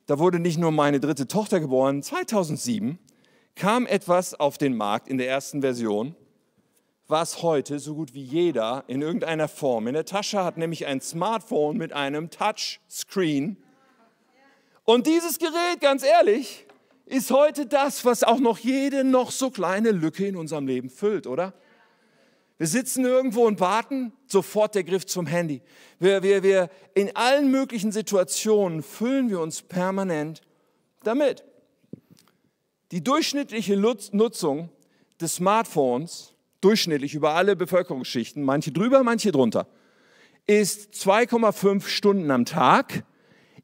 [0.07, 2.03] Da wurde nicht nur meine dritte Tochter geboren.
[2.03, 2.99] 2007
[3.57, 6.15] kam etwas auf den Markt in der ersten Version,
[7.09, 11.01] was heute so gut wie jeder in irgendeiner Form in der Tasche hat, nämlich ein
[11.01, 13.57] Smartphone mit einem Touchscreen.
[14.85, 16.67] Und dieses Gerät, ganz ehrlich,
[17.07, 21.27] ist heute das, was auch noch jede noch so kleine Lücke in unserem Leben füllt,
[21.27, 21.55] oder?
[22.59, 25.63] Wir sitzen irgendwo und warten, sofort der Griff zum Handy.
[25.99, 30.41] Wir, wir, wir, in allen möglichen Situationen füllen wir uns permanent
[31.03, 31.45] damit.
[32.93, 34.69] Die durchschnittliche Nutzung
[35.21, 39.67] des Smartphones, durchschnittlich über alle Bevölkerungsschichten, manche drüber, manche drunter,
[40.47, 43.05] ist 2,5 Stunden am Tag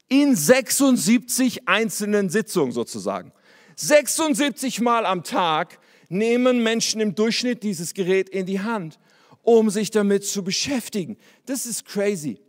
[0.08, 3.32] in 76 einzelnen Sitzungen sozusagen.
[3.76, 8.98] 76 Mal am Tag nehmen Menschen im Durchschnitt dieses Gerät in die Hand,
[9.42, 11.16] um sich damit zu beschäftigen.
[11.46, 12.40] Das ist crazy.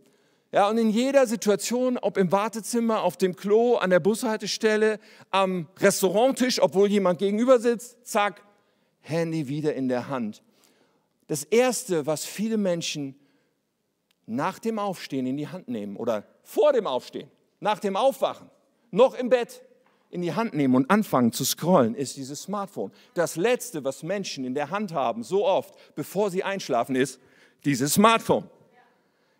[0.54, 5.00] Ja, und in jeder Situation, ob im Wartezimmer, auf dem Klo, an der Bushaltestelle,
[5.32, 8.40] am Restauranttisch, obwohl jemand gegenüber sitzt, zack,
[9.00, 10.44] Handy wieder in der Hand.
[11.26, 13.16] Das Erste, was viele Menschen
[14.26, 18.48] nach dem Aufstehen in die Hand nehmen oder vor dem Aufstehen, nach dem Aufwachen,
[18.92, 19.60] noch im Bett,
[20.10, 22.92] in die Hand nehmen und anfangen zu scrollen, ist dieses Smartphone.
[23.14, 27.18] Das Letzte, was Menschen in der Hand haben, so oft, bevor sie einschlafen, ist
[27.64, 28.48] dieses Smartphone.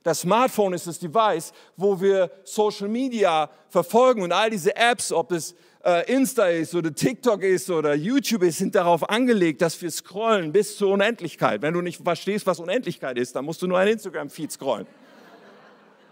[0.05, 5.33] Das Smartphone ist das Device, wo wir Social Media verfolgen und all diese Apps, ob
[5.33, 9.91] es äh, Insta ist oder TikTok ist oder YouTube ist, sind darauf angelegt, dass wir
[9.91, 11.63] scrollen bis zur Unendlichkeit.
[11.63, 14.87] Wenn du nicht verstehst, was Unendlichkeit ist, dann musst du nur ein Instagram-Feed scrollen.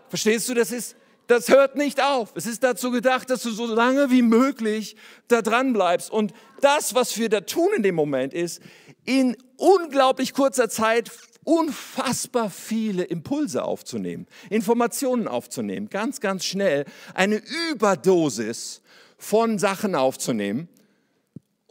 [0.08, 2.32] Verstehst du, das ist das hört nicht auf.
[2.34, 4.96] Es ist dazu gedacht, dass du so lange wie möglich
[5.28, 6.10] da dran bleibst.
[6.10, 8.60] Und das, was wir da tun in dem Moment, ist,
[9.04, 11.10] in unglaublich kurzer Zeit
[11.44, 18.82] unfassbar viele Impulse aufzunehmen, Informationen aufzunehmen, ganz, ganz schnell eine Überdosis
[19.18, 20.68] von Sachen aufzunehmen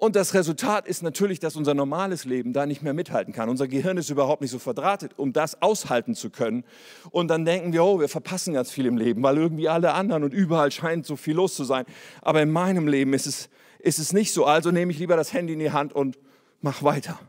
[0.01, 3.49] und das Resultat ist natürlich, dass unser normales Leben da nicht mehr mithalten kann.
[3.49, 6.63] Unser Gehirn ist überhaupt nicht so verdrahtet, um das aushalten zu können.
[7.11, 10.23] Und dann denken wir, oh, wir verpassen ganz viel im Leben, weil irgendwie alle anderen
[10.23, 11.85] und überall scheint so viel los zu sein.
[12.23, 14.43] Aber in meinem Leben ist es, ist es nicht so.
[14.43, 16.17] Also nehme ich lieber das Handy in die Hand und
[16.61, 17.19] mach weiter.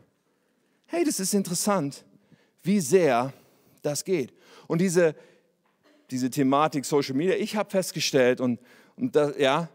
[0.87, 2.03] Hey, das ist interessant,
[2.63, 3.33] wie sehr
[3.81, 4.33] das geht.
[4.67, 5.15] Und diese,
[6.09, 8.59] diese Thematik Social Media, ich habe festgestellt, und,
[8.95, 9.69] und das, ja,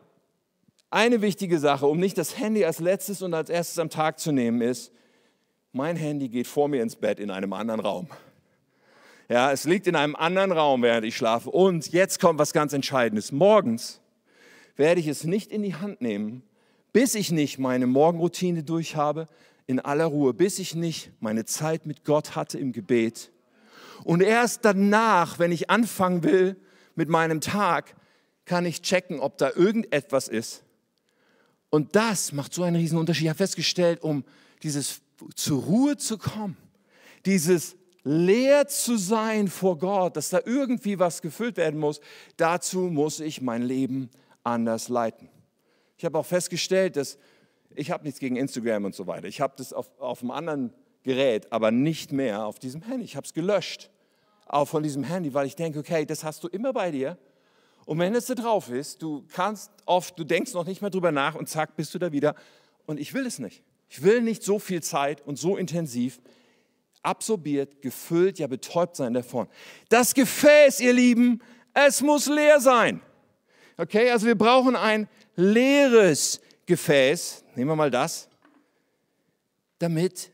[0.90, 4.32] eine wichtige Sache, um nicht das Handy als letztes und als erstes am Tag zu
[4.32, 4.90] nehmen, ist,
[5.72, 8.08] mein Handy geht vor mir ins Bett in einem anderen Raum.
[9.28, 11.50] Ja, es liegt in einem anderen Raum, während ich schlafe.
[11.50, 13.30] Und jetzt kommt was ganz Entscheidendes.
[13.30, 14.00] Morgens
[14.76, 16.42] werde ich es nicht in die Hand nehmen,
[16.94, 19.28] bis ich nicht meine Morgenroutine durchhabe,
[19.68, 23.30] in aller Ruhe, bis ich nicht meine Zeit mit Gott hatte im Gebet.
[24.02, 26.56] Und erst danach, wenn ich anfangen will
[26.96, 27.94] mit meinem Tag,
[28.44, 30.64] kann ich checken, ob da irgendetwas ist,
[31.70, 33.24] und das macht so einen riesen Unterschied.
[33.24, 34.24] Ich habe festgestellt, um
[34.62, 35.02] dieses
[35.34, 36.56] zur Ruhe zu kommen,
[37.26, 42.00] dieses leer zu sein vor Gott, dass da irgendwie was gefüllt werden muss,
[42.36, 44.08] dazu muss ich mein Leben
[44.44, 45.28] anders leiten.
[45.98, 47.18] Ich habe auch festgestellt, dass
[47.78, 49.28] ich habe nichts gegen Instagram und so weiter.
[49.28, 53.04] Ich habe das auf, auf einem anderen Gerät, aber nicht mehr auf diesem Handy.
[53.04, 53.90] Ich habe es gelöscht,
[54.46, 57.18] auch von diesem Handy, weil ich denke, okay, das hast du immer bei dir
[57.88, 61.10] und wenn es da drauf ist, du kannst oft, du denkst noch nicht mehr drüber
[61.10, 62.34] nach und zack, bist du da wieder.
[62.84, 63.62] Und ich will es nicht.
[63.88, 66.20] Ich will nicht so viel Zeit und so intensiv
[67.02, 69.48] absorbiert, gefüllt, ja betäubt sein davon.
[69.88, 71.40] Das Gefäß, ihr Lieben,
[71.72, 73.00] es muss leer sein.
[73.78, 77.44] Okay, also wir brauchen ein leeres Gefäß.
[77.56, 78.28] Nehmen wir mal das,
[79.78, 80.30] damit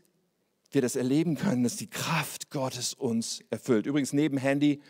[0.73, 3.87] wir das erleben können, dass die Kraft Gottes uns erfüllt.
[3.87, 4.83] Übrigens neben Handy,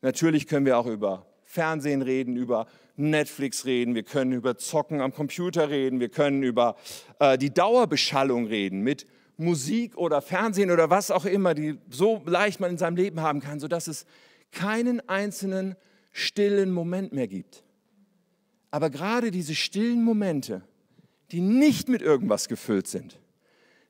[0.00, 5.12] natürlich können wir auch über Fernsehen reden, über Netflix reden, wir können über Zocken am
[5.12, 6.76] Computer reden, wir können über
[7.18, 9.04] äh, die Dauerbeschallung reden mit
[9.36, 13.40] Musik oder Fernsehen oder was auch immer, die so leicht man in seinem Leben haben
[13.40, 14.06] kann, sodass es
[14.50, 15.76] keinen einzelnen
[16.12, 17.64] stillen Moment mehr gibt.
[18.70, 20.62] Aber gerade diese stillen Momente,
[21.32, 23.18] die nicht mit irgendwas gefüllt sind,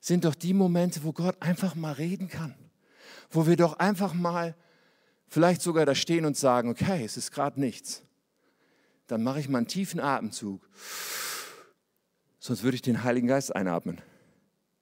[0.01, 2.55] sind doch die Momente, wo Gott einfach mal reden kann,
[3.31, 4.55] wo wir doch einfach mal
[5.29, 8.03] vielleicht sogar da stehen und sagen, okay, es ist gerade nichts,
[9.07, 10.69] dann mache ich mal einen tiefen Atemzug.
[12.39, 14.01] Sonst würde ich den Heiligen Geist einatmen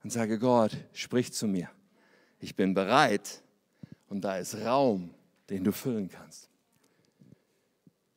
[0.02, 1.70] und sage, Gott, sprich zu mir.
[2.38, 3.42] Ich bin bereit
[4.08, 5.14] und da ist Raum,
[5.48, 6.50] den du füllen kannst.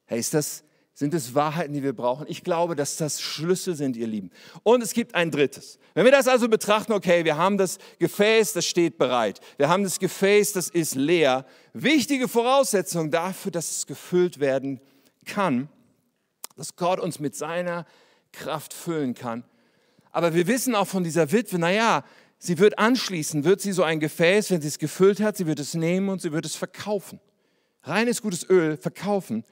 [0.06, 0.64] Hey, ist das,
[0.98, 2.26] sind es Wahrheiten, die wir brauchen?
[2.28, 4.32] Ich glaube, dass das Schlüssel sind, ihr Lieben.
[4.64, 5.78] Und es gibt ein drittes.
[5.94, 9.40] Wenn wir das also betrachten, okay, wir haben das Gefäß, das steht bereit.
[9.58, 11.46] Wir haben das Gefäß, das ist leer.
[11.74, 14.82] Wichtige Voraussetzung dafür, dass es gefüllt werden
[15.28, 15.70] kann,
[16.56, 17.86] dass Gott uns mit seiner
[18.32, 19.44] Kraft füllen kann.
[20.12, 22.06] Aber wir wissen auch von dieser Witwe, naja,
[22.40, 25.60] sie wird anschließen, wird sie so ein Gefäß, wenn sie es gefüllt hat, sie wird
[25.60, 27.20] es nehmen und sie wird es verkaufen.
[27.88, 29.44] Reines gutes Öl verkaufen.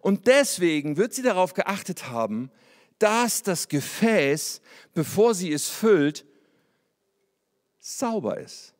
[0.00, 2.50] Und deswegen wird sie darauf geachtet haben,
[2.98, 4.60] dass das Gefäß,
[4.94, 6.24] bevor sie es füllt,
[7.80, 8.72] sauber ist.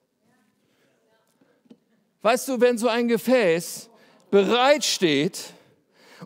[2.23, 3.91] Weißt du, wenn so ein Gefäß
[4.31, 5.53] bereit steht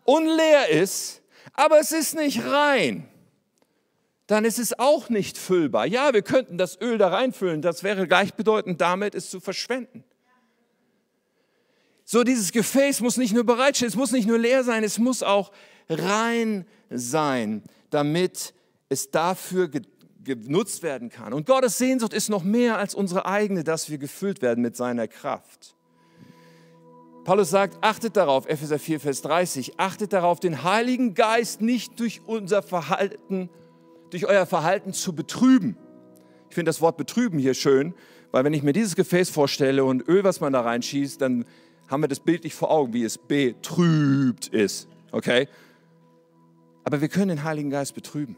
[0.04, 1.20] und leer ist,
[1.54, 3.08] aber es ist nicht rein,
[4.28, 5.86] dann ist es auch nicht füllbar.
[5.86, 10.04] Ja, wir könnten das Öl da reinfüllen, das wäre gleichbedeutend damit, es zu verschwenden.
[12.10, 15.22] So, dieses Gefäß muss nicht nur bereitstehen, es muss nicht nur leer sein, es muss
[15.22, 15.52] auch
[15.90, 18.54] rein sein, damit
[18.88, 19.68] es dafür
[20.24, 21.34] genutzt werden kann.
[21.34, 25.06] Und Gottes Sehnsucht ist noch mehr als unsere eigene, dass wir gefüllt werden mit seiner
[25.06, 25.76] Kraft.
[27.24, 32.22] Paulus sagt, achtet darauf, Epheser 4, Vers 30, achtet darauf, den Heiligen Geist nicht durch
[32.24, 33.50] unser Verhalten
[34.08, 35.76] durch euer Verhalten zu betrüben.
[36.48, 37.92] Ich finde das Wort betrüben hier schön,
[38.30, 41.44] weil wenn ich mir dieses Gefäß vorstelle und Öl, was man da reinschießt, dann
[41.88, 44.88] haben wir das Bild nicht vor Augen, wie es betrübt ist.
[45.10, 45.48] Okay?
[46.84, 48.36] Aber wir können den Heiligen Geist betrüben.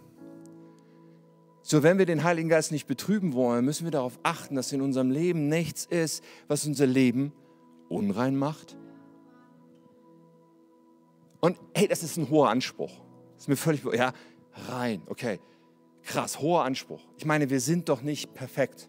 [1.63, 4.81] So, wenn wir den Heiligen Geist nicht betrüben wollen, müssen wir darauf achten, dass in
[4.81, 7.33] unserem Leben nichts ist, was unser Leben
[7.89, 8.77] unrein macht.
[11.41, 12.93] Und hey, das ist ein hoher Anspruch.
[13.35, 14.13] Das ist mir völlig, ja,
[14.69, 15.39] rein, okay
[16.05, 17.01] krass, hoher Anspruch.
[17.19, 18.89] Ich meine, wir sind doch nicht perfekt.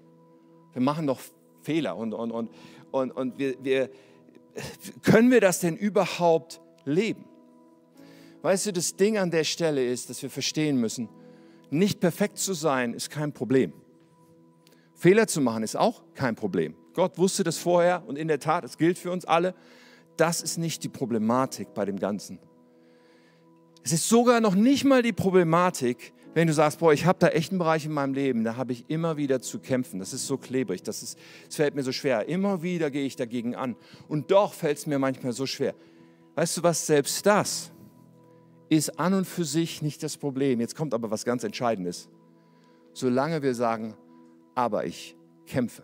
[0.74, 1.20] Wir machen doch
[1.62, 2.50] Fehler und, und, und,
[2.92, 3.90] und, und wir, wir,
[5.04, 7.26] können wir das denn überhaupt leben?
[8.42, 11.10] Weißt du, das Ding an der Stelle ist, dass wir verstehen müssen,
[11.70, 13.74] nicht perfekt zu sein ist kein Problem.
[14.96, 16.76] Fehler zu machen ist auch kein Problem.
[16.94, 19.56] Gott wusste das vorher und in der Tat, es gilt für uns alle.
[20.18, 22.40] Das ist nicht die Problematik bei dem Ganzen.
[23.84, 27.28] Es ist sogar noch nicht mal die Problematik, wenn du sagst, boah, ich habe da
[27.28, 30.00] echt einen Bereich in meinem Leben, da habe ich immer wieder zu kämpfen.
[30.00, 32.28] Das ist so klebrig, das, ist, das fällt mir so schwer.
[32.28, 33.76] Immer wieder gehe ich dagegen an.
[34.08, 35.76] Und doch fällt es mir manchmal so schwer.
[36.36, 37.72] Weißt du was, selbst das
[38.70, 40.62] ist an und für sich nicht das Problem.
[40.62, 42.08] Jetzt kommt aber was ganz Entscheidendes.
[42.94, 43.96] Solange wir sagen,
[44.56, 45.84] aber ich kämpfe.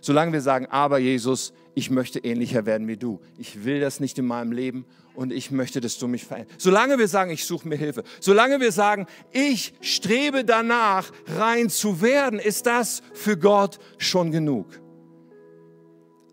[0.00, 3.20] Solange wir sagen, aber Jesus, ich möchte ähnlicher werden wie du.
[3.36, 4.84] Ich will das nicht in meinem Leben
[5.14, 6.60] und ich möchte, dass du mich veränderst.
[6.60, 12.00] Solange wir sagen, ich suche mir Hilfe, solange wir sagen, ich strebe danach, rein zu
[12.00, 14.66] werden, ist das für Gott schon genug.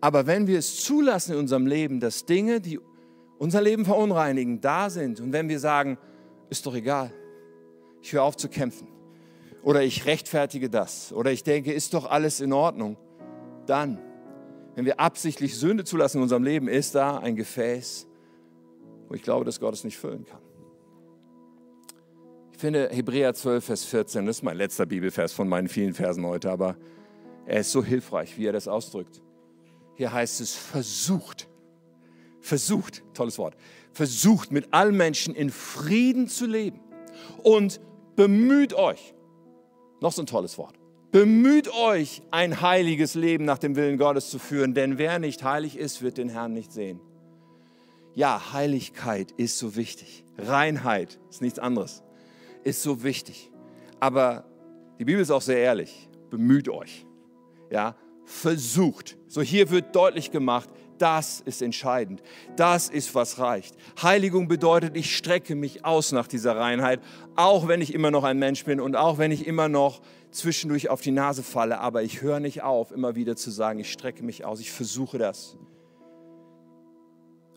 [0.00, 2.78] Aber wenn wir es zulassen in unserem Leben, dass Dinge, die
[3.38, 5.98] unser Leben verunreinigen, da sind und wenn wir sagen,
[6.50, 7.12] ist doch egal,
[8.00, 8.88] ich höre auf zu kämpfen
[9.62, 12.96] oder ich rechtfertige das oder ich denke, ist doch alles in Ordnung,
[13.66, 13.98] dann,
[14.74, 18.06] wenn wir absichtlich Sünde zulassen in unserem Leben, ist da ein Gefäß,
[19.08, 20.40] wo ich glaube, dass Gott es nicht füllen kann.
[22.52, 26.24] Ich finde Hebräer 12, Vers 14, das ist mein letzter Bibelvers von meinen vielen Versen
[26.24, 26.76] heute, aber
[27.44, 29.20] er ist so hilfreich, wie er das ausdrückt.
[29.94, 31.48] Hier heißt es, versucht,
[32.40, 33.56] versucht, tolles Wort,
[33.92, 36.80] versucht mit allen Menschen in Frieden zu leben
[37.42, 37.80] und
[38.16, 39.14] bemüht euch,
[40.00, 40.78] noch so ein tolles Wort,
[41.12, 45.76] bemüht euch, ein heiliges Leben nach dem Willen Gottes zu führen, denn wer nicht heilig
[45.76, 47.00] ist, wird den Herrn nicht sehen.
[48.14, 50.24] Ja, Heiligkeit ist so wichtig.
[50.36, 52.02] Reinheit ist nichts anderes.
[52.64, 53.50] Ist so wichtig.
[54.00, 54.44] Aber
[54.98, 56.08] die Bibel ist auch sehr ehrlich.
[56.30, 57.06] Bemüht euch.
[57.70, 59.16] Ja, versucht.
[59.28, 62.22] So hier wird deutlich gemacht, das ist entscheidend.
[62.56, 63.74] Das ist, was reicht.
[64.02, 67.00] Heiligung bedeutet, ich strecke mich aus nach dieser Reinheit,
[67.34, 70.00] auch wenn ich immer noch ein Mensch bin und auch wenn ich immer noch
[70.32, 71.78] zwischendurch auf die Nase falle.
[71.78, 75.18] Aber ich höre nicht auf, immer wieder zu sagen, ich strecke mich aus, ich versuche
[75.18, 75.56] das.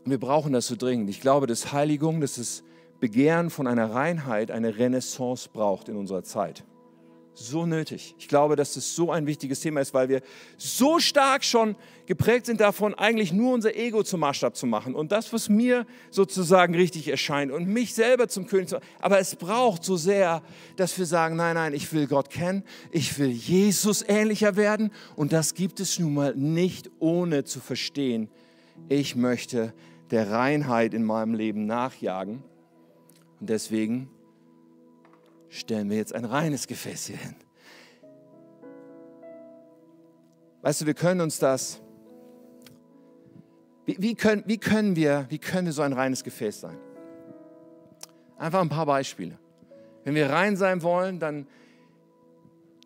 [0.03, 1.09] Und wir brauchen das so dringend.
[1.09, 2.63] Ich glaube, dass Heiligung, dass das
[2.99, 6.63] Begehren von einer Reinheit eine Renaissance braucht in unserer Zeit.
[7.37, 8.15] So nötig.
[8.17, 10.21] Ich glaube, dass das so ein wichtiges Thema ist, weil wir
[10.57, 15.11] so stark schon geprägt sind davon, eigentlich nur unser Ego zum Maßstab zu machen und
[15.11, 18.87] das, was mir sozusagen richtig erscheint und mich selber zum König zu machen.
[19.01, 20.43] Aber es braucht so sehr,
[20.77, 25.33] dass wir sagen, nein, nein, ich will Gott kennen, ich will Jesus ähnlicher werden und
[25.33, 28.29] das gibt es nun mal nicht, ohne zu verstehen,
[28.87, 29.73] ich möchte
[30.11, 32.43] der Reinheit in meinem Leben nachjagen.
[33.41, 34.09] Und deswegen
[35.49, 37.35] stellen wir jetzt ein reines Gefäß hier hin.
[40.61, 41.81] Weißt du, wir können uns das,
[43.85, 46.77] wie, wie, können, wie, können wir, wie können wir so ein reines Gefäß sein?
[48.37, 49.37] Einfach ein paar Beispiele.
[50.03, 51.47] Wenn wir rein sein wollen, dann,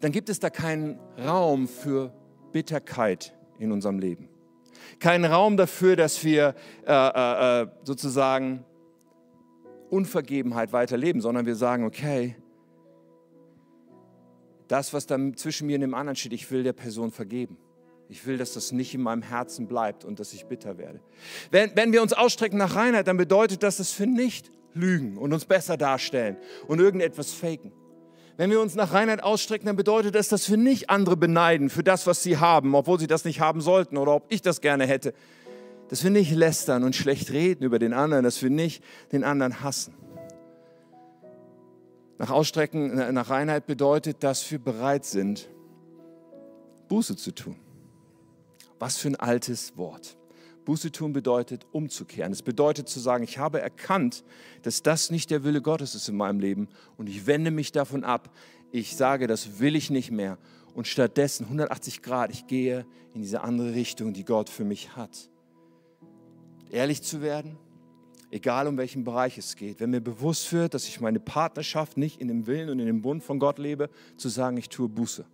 [0.02, 2.14] dann gibt es da keinen Raum für
[2.52, 4.30] Bitterkeit in unserem Leben
[5.00, 6.56] keinen Raum dafür, dass wir
[6.86, 8.66] äh, äh, äh, sozusagen
[9.90, 12.36] Unvergebenheit weiterleben, sondern wir sagen, okay,
[14.70, 17.58] das, was da zwischen mir und dem anderen steht, ich will der Person vergeben.
[18.08, 21.00] Ich will, dass das nicht in meinem Herzen bleibt und dass ich bitter werde.
[21.52, 25.34] Wenn, wenn wir uns ausstrecken nach Reinheit, dann bedeutet das, dass wir nicht lügen und
[25.34, 27.72] uns besser darstellen und irgendetwas faken.
[28.38, 31.84] Wenn wir uns nach Reinheit ausstrecken, dann bedeutet das, dass wir nicht andere beneiden für
[31.84, 34.88] das, was sie haben, obwohl sie das nicht haben sollten oder ob ich das gerne
[34.88, 35.14] hätte.
[35.90, 39.62] Dass wir nicht lästern und schlecht reden über den anderen, dass wir nicht den anderen
[39.62, 39.94] hassen.
[42.20, 45.50] Nach Ausstrecken nach Reinheit bedeutet, dass wir bereit sind,
[46.90, 47.56] Buße zu tun.
[48.78, 50.18] Was für ein altes Wort.
[50.66, 52.34] Buße tun bedeutet umzukehren.
[52.34, 54.26] Es bedeutet zu sagen, ich habe erkannt,
[54.64, 56.68] dass das nicht der Wille Gottes ist in meinem Leben
[56.98, 58.30] und ich wende mich davon ab.
[58.72, 60.38] Ich sage, das will ich nicht mehr
[60.76, 65.30] und stattdessen 180 Grad, ich gehe in diese andere Richtung, die Gott für mich hat.
[66.70, 67.58] Ehrlich zu werden,
[68.32, 69.80] egal um welchen Bereich es geht.
[69.80, 73.02] Wenn mir bewusst wird, dass ich meine Partnerschaft nicht in dem Willen und in dem
[73.02, 75.26] Bund von Gott lebe, zu sagen, ich tue Buße.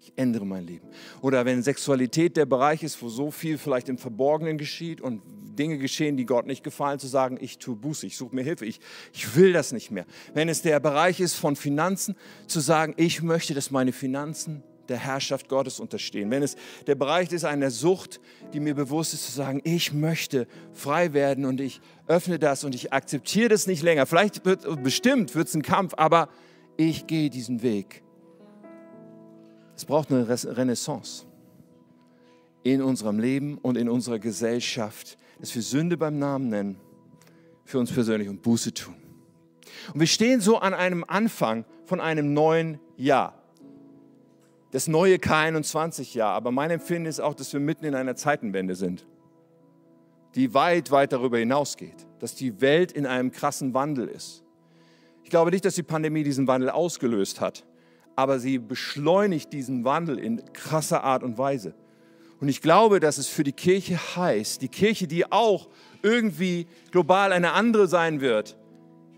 [0.00, 0.86] Ich ändere mein Leben.
[1.20, 5.22] Oder wenn Sexualität der Bereich ist, wo so viel vielleicht im Verborgenen geschieht und
[5.58, 8.64] Dinge geschehen, die Gott nicht gefallen, zu sagen, ich tue Buße, ich suche mir Hilfe,
[8.64, 8.80] ich,
[9.12, 10.06] ich will das nicht mehr.
[10.32, 12.14] Wenn es der Bereich ist von Finanzen,
[12.46, 16.30] zu sagen, ich möchte, dass meine Finanzen der Herrschaft Gottes unterstehen.
[16.30, 18.20] Wenn es der Bereich ist einer Sucht,
[18.52, 22.74] die mir bewusst ist, zu sagen, ich möchte frei werden und ich öffne das und
[22.74, 24.06] ich akzeptiere das nicht länger.
[24.06, 26.28] Vielleicht wird, bestimmt wird es ein Kampf, aber
[26.76, 28.02] ich gehe diesen Weg.
[29.76, 31.24] Es braucht eine Renaissance
[32.62, 36.80] in unserem Leben und in unserer Gesellschaft, dass wir Sünde beim Namen nennen,
[37.64, 38.94] für uns persönlich und Buße tun.
[39.92, 43.37] Und wir stehen so an einem Anfang von einem neuen Jahr
[44.70, 46.32] das neue K21-Jahr.
[46.32, 49.06] Aber mein Empfinden ist auch, dass wir mitten in einer Zeitenwende sind,
[50.34, 54.44] die weit, weit darüber hinausgeht, dass die Welt in einem krassen Wandel ist.
[55.24, 57.66] Ich glaube nicht, dass die Pandemie diesen Wandel ausgelöst hat,
[58.16, 61.74] aber sie beschleunigt diesen Wandel in krasser Art und Weise.
[62.40, 65.68] Und ich glaube, dass es für die Kirche heißt, die Kirche, die auch
[66.02, 68.56] irgendwie global eine andere sein wird,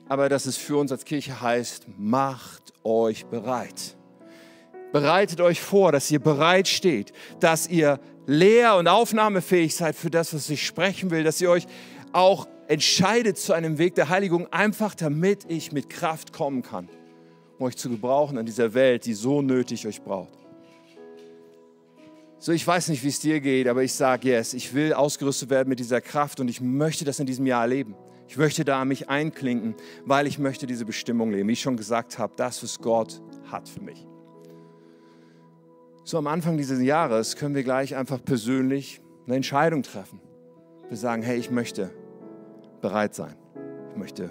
[0.08, 3.96] aber dass es für uns als Kirche heißt, macht euch bereit
[4.92, 10.34] Bereitet euch vor, dass ihr bereit steht, dass ihr leer und aufnahmefähig seid für das,
[10.34, 11.66] was ich sprechen will, dass ihr euch
[12.12, 16.88] auch entscheidet zu einem Weg der Heiligung, einfach damit ich mit Kraft kommen kann,
[17.58, 20.38] um euch zu gebrauchen in dieser Welt, die so nötig euch braucht.
[22.38, 25.50] So, ich weiß nicht, wie es dir geht, aber ich sage yes, ich will ausgerüstet
[25.50, 27.94] werden mit dieser Kraft und ich möchte das in diesem Jahr erleben.
[28.28, 29.74] Ich möchte da mich einklinken,
[30.04, 31.48] weil ich möchte diese Bestimmung leben.
[31.48, 33.20] Wie ich schon gesagt habe, das, was Gott
[33.50, 34.06] hat für mich.
[36.02, 40.20] So am Anfang dieses Jahres können wir gleich einfach persönlich eine Entscheidung treffen.
[40.88, 41.90] Wir sagen, hey, ich möchte
[42.80, 43.34] bereit sein.
[43.90, 44.30] Ich möchte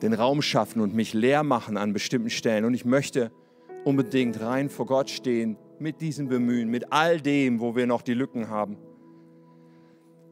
[0.00, 2.64] den Raum schaffen und mich leer machen an bestimmten Stellen.
[2.64, 3.32] Und ich möchte
[3.84, 8.14] unbedingt rein vor Gott stehen mit diesem Bemühen, mit all dem, wo wir noch die
[8.14, 8.76] Lücken haben.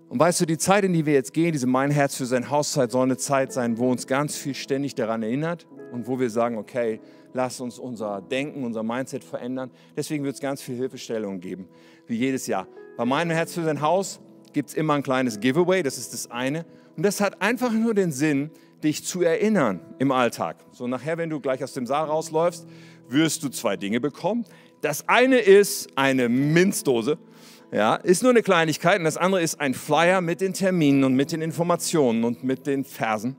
[0.08, 2.48] Und weißt du, die Zeit, in die wir jetzt gehen, diese Mein Herz für sein
[2.48, 6.30] Hauszeit, soll eine Zeit sein, wo uns ganz viel ständig daran erinnert und wo wir
[6.30, 7.00] sagen, okay,
[7.36, 9.70] lass uns unser Denken, unser Mindset verändern.
[9.96, 11.68] Deswegen wird es ganz viel Hilfestellungen geben,
[12.06, 12.66] wie jedes Jahr.
[12.96, 14.20] Bei meinem Herz für sein Haus
[14.52, 16.64] gibt es immer ein kleines Giveaway, das ist das eine.
[16.96, 18.50] Und das hat einfach nur den Sinn,
[18.82, 20.56] dich zu erinnern im Alltag.
[20.72, 22.66] So nachher, wenn du gleich aus dem Saal rausläufst,
[23.08, 24.44] wirst du zwei Dinge bekommen.
[24.80, 27.18] Das eine ist eine Minzdose.
[27.72, 31.14] Ja, ist nur eine Kleinigkeit und das andere ist ein Flyer mit den Terminen und
[31.14, 33.36] mit den Informationen und mit den Versen.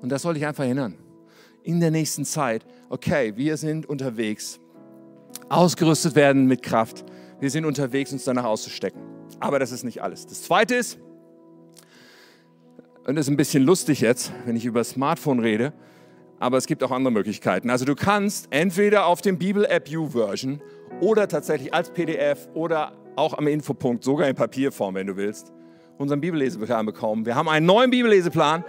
[0.00, 0.96] Und das soll dich einfach erinnern
[1.64, 4.58] in der nächsten Zeit, okay, wir sind unterwegs,
[5.48, 7.04] ausgerüstet werden mit Kraft.
[7.40, 9.00] Wir sind unterwegs, uns danach auszustecken.
[9.40, 10.26] Aber das ist nicht alles.
[10.26, 10.98] Das Zweite ist,
[13.04, 15.72] und das ist ein bisschen lustig jetzt, wenn ich über Smartphone rede,
[16.38, 17.70] aber es gibt auch andere Möglichkeiten.
[17.70, 20.60] Also du kannst entweder auf dem Bibel-App U-Version
[21.00, 25.52] oder tatsächlich als PDF oder auch am Infopunkt, sogar in Papierform, wenn du willst,
[25.98, 27.26] unseren Bibelleseplan bekommen.
[27.26, 28.64] Wir haben einen neuen Bibelleseplan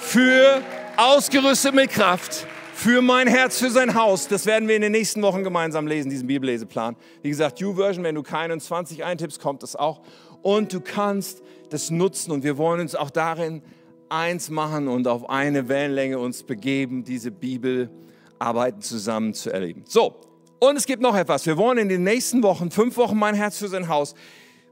[0.00, 0.62] für
[0.96, 4.26] ausgerüstet mit Kraft für mein Herz, für sein Haus.
[4.26, 6.96] Das werden wir in den nächsten Wochen gemeinsam lesen, diesen Bibelleseplan.
[7.22, 10.00] Wie gesagt, U-Version, wenn du keinen 20 eintippst, kommt das auch.
[10.40, 13.62] Und du kannst das nutzen und wir wollen uns auch darin
[14.08, 19.84] eins machen und auf eine Wellenlänge uns begeben, diese Bibelarbeiten zusammen zu erleben.
[19.86, 20.16] So,
[20.58, 21.44] und es gibt noch etwas.
[21.44, 24.14] Wir wollen in den nächsten Wochen, fünf Wochen mein Herz für sein Haus,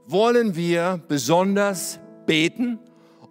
[0.07, 2.79] wollen wir besonders beten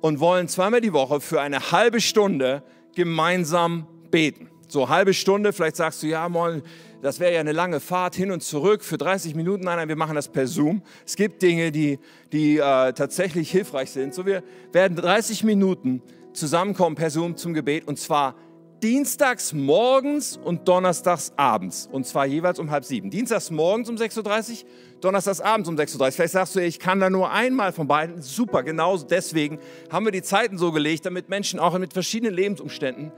[0.01, 2.63] und wollen zweimal die Woche für eine halbe Stunde
[2.95, 4.51] gemeinsam beten.
[4.69, 6.63] So halbe Stunde, vielleicht sagst du, ja, moin,
[7.01, 9.65] das wäre ja eine lange Fahrt hin und zurück für 30 Minuten.
[9.65, 10.83] Nein, nein, wir machen das per Zoom.
[11.07, 11.99] Es gibt Dinge, die,
[12.33, 14.15] die äh, tatsächlich hilfreich sind.
[14.15, 14.43] So, wir
[14.73, 18.35] werden 30 Minuten zusammenkommen per Zoom zum Gebet und zwar
[18.83, 21.89] dienstags morgens und donnerstags abends.
[21.91, 23.11] Und zwar jeweils um halb sieben.
[23.11, 24.19] Dienstags morgens um 6.30
[24.65, 24.69] Uhr,
[25.01, 26.13] donnerstags abends um 6.30 Uhr.
[26.13, 28.23] Vielleicht sagst du, ich kann da nur einmal von beiden.
[28.23, 29.59] Super, genau deswegen
[29.91, 33.13] haben wir die Zeiten so gelegt, damit Menschen auch mit verschiedenen Lebensumständen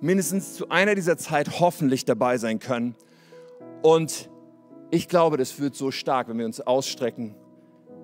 [0.00, 2.94] mindestens zu einer dieser Zeit hoffentlich dabei sein können.
[3.82, 4.28] Und
[4.90, 7.34] ich glaube, das wird so stark, wenn wir uns ausstrecken,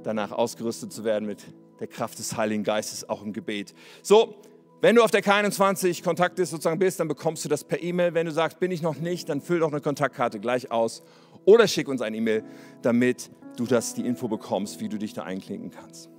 [0.05, 1.43] danach ausgerüstet zu werden mit
[1.81, 3.74] der Kraft des Heiligen Geistes, auch im Gebet.
[4.03, 4.37] So,
[4.81, 8.14] wenn du auf der K21 Kontakt sozusagen bist, dann bekommst du das per E-Mail.
[8.14, 11.03] Wenn du sagst, bin ich noch nicht, dann füll doch eine Kontaktkarte gleich aus
[11.49, 12.44] oder schick uns ein E-Mail,
[12.82, 16.11] damit du das die Info bekommst, wie du dich da einklinken kannst.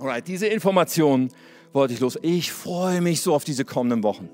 [0.00, 1.30] Alright, diese Informationen
[1.72, 2.18] wollte ich los.
[2.22, 4.28] Ich freue mich so auf diese kommenden Wochen,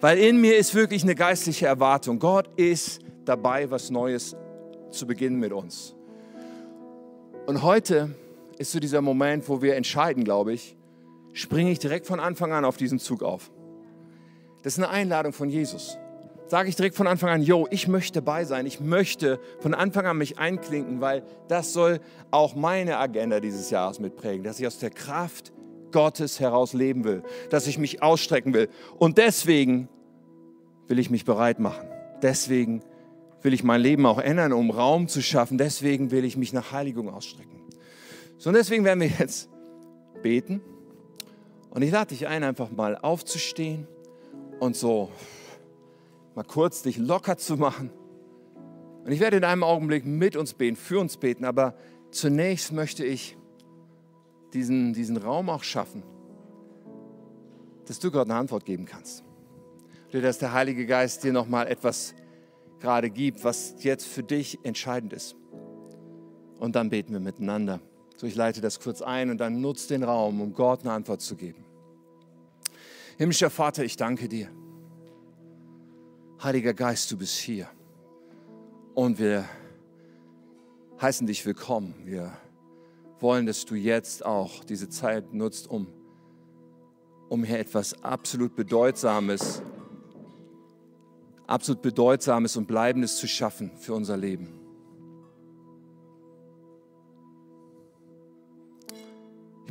[0.00, 2.18] weil in mir ist wirklich eine geistliche Erwartung.
[2.18, 4.34] Gott ist dabei, was Neues
[4.90, 5.94] zu beginnen mit uns.
[7.44, 8.14] Und heute
[8.56, 10.76] ist so dieser Moment, wo wir entscheiden, glaube ich,
[11.34, 13.50] springe ich direkt von Anfang an auf diesen Zug auf.
[14.62, 15.98] Das ist eine Einladung von Jesus.
[16.48, 20.06] Sage ich direkt von Anfang an, yo, ich möchte dabei sein, ich möchte von Anfang
[20.06, 21.98] an mich einklinken, weil das soll
[22.30, 25.52] auch meine Agenda dieses Jahres mitprägen, dass ich aus der Kraft
[25.90, 28.68] Gottes heraus leben will, dass ich mich ausstrecken will.
[28.98, 29.88] Und deswegen
[30.86, 31.88] will ich mich bereit machen.
[32.22, 32.82] Deswegen
[33.42, 35.58] will ich mein Leben auch ändern, um Raum zu schaffen.
[35.58, 37.62] Deswegen will ich mich nach Heiligung ausstrecken.
[38.38, 39.48] So, und deswegen werden wir jetzt
[40.22, 40.60] beten.
[41.70, 43.88] Und ich lade dich ein, einfach mal aufzustehen
[44.60, 45.10] und so
[46.36, 47.90] mal kurz dich locker zu machen.
[49.04, 51.74] Und ich werde in einem Augenblick mit uns beten, für uns beten, aber
[52.10, 53.36] zunächst möchte ich
[54.52, 56.02] diesen, diesen Raum auch schaffen,
[57.86, 59.24] dass du Gott eine Antwort geben kannst.
[60.10, 62.14] Oder dass der Heilige Geist dir nochmal etwas
[62.80, 65.36] gerade gibt, was jetzt für dich entscheidend ist.
[66.58, 67.80] Und dann beten wir miteinander.
[68.16, 71.20] So, ich leite das kurz ein und dann nutzt den Raum, um Gott eine Antwort
[71.20, 71.64] zu geben.
[73.18, 74.48] Himmlischer Vater, ich danke dir.
[76.42, 77.68] Heiliger Geist, du bist hier.
[78.94, 79.44] Und wir
[81.00, 81.94] heißen dich willkommen.
[82.04, 82.36] Wir
[83.20, 85.86] wollen, dass du jetzt auch diese Zeit nutzt, um,
[87.28, 89.62] um hier etwas absolut Bedeutsames,
[91.46, 94.66] absolut Bedeutsames und Bleibendes zu schaffen für unser Leben.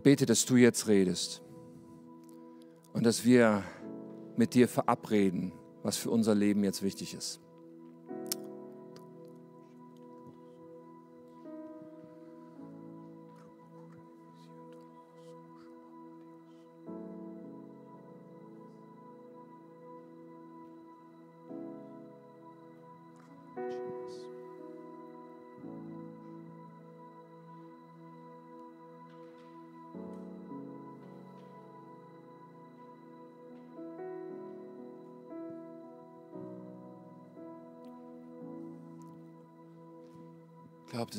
[0.05, 1.41] bete, dass du jetzt redest
[2.93, 3.63] und dass wir
[4.37, 5.51] mit dir verabreden,
[5.85, 7.39] was für unser Leben jetzt wichtig ist.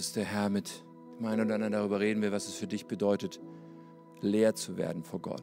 [0.06, 0.84] Dass der Herr mit
[1.18, 3.40] dem einen oder anderen darüber reden will, was es für dich bedeutet,
[4.20, 5.42] leer zu werden vor Gott,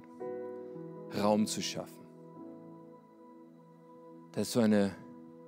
[1.21, 2.05] Raum zu schaffen.
[4.31, 4.95] Das ist so eine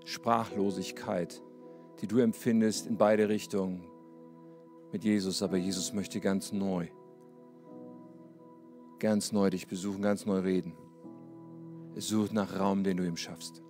[0.03, 1.41] Sprachlosigkeit,
[2.01, 3.87] die du empfindest in beide Richtungen
[4.91, 6.89] mit Jesus, aber Jesus möchte ganz neu,
[8.99, 10.73] ganz neu dich besuchen, ganz neu reden.
[11.95, 13.63] Es sucht nach Raum, den du ihm schaffst.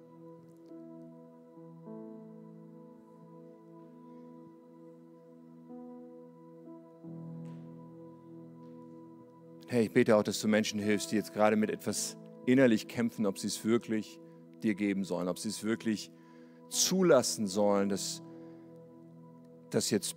[9.75, 12.15] Herr, ich bete auch, dass du Menschen hilfst, die jetzt gerade mit etwas
[12.45, 14.21] innerlich kämpfen, ob sie es wirklich
[14.63, 16.13] dir geben sollen, ob sie es wirklich
[16.69, 18.23] zulassen sollen, dass,
[19.71, 20.15] dass, jetzt,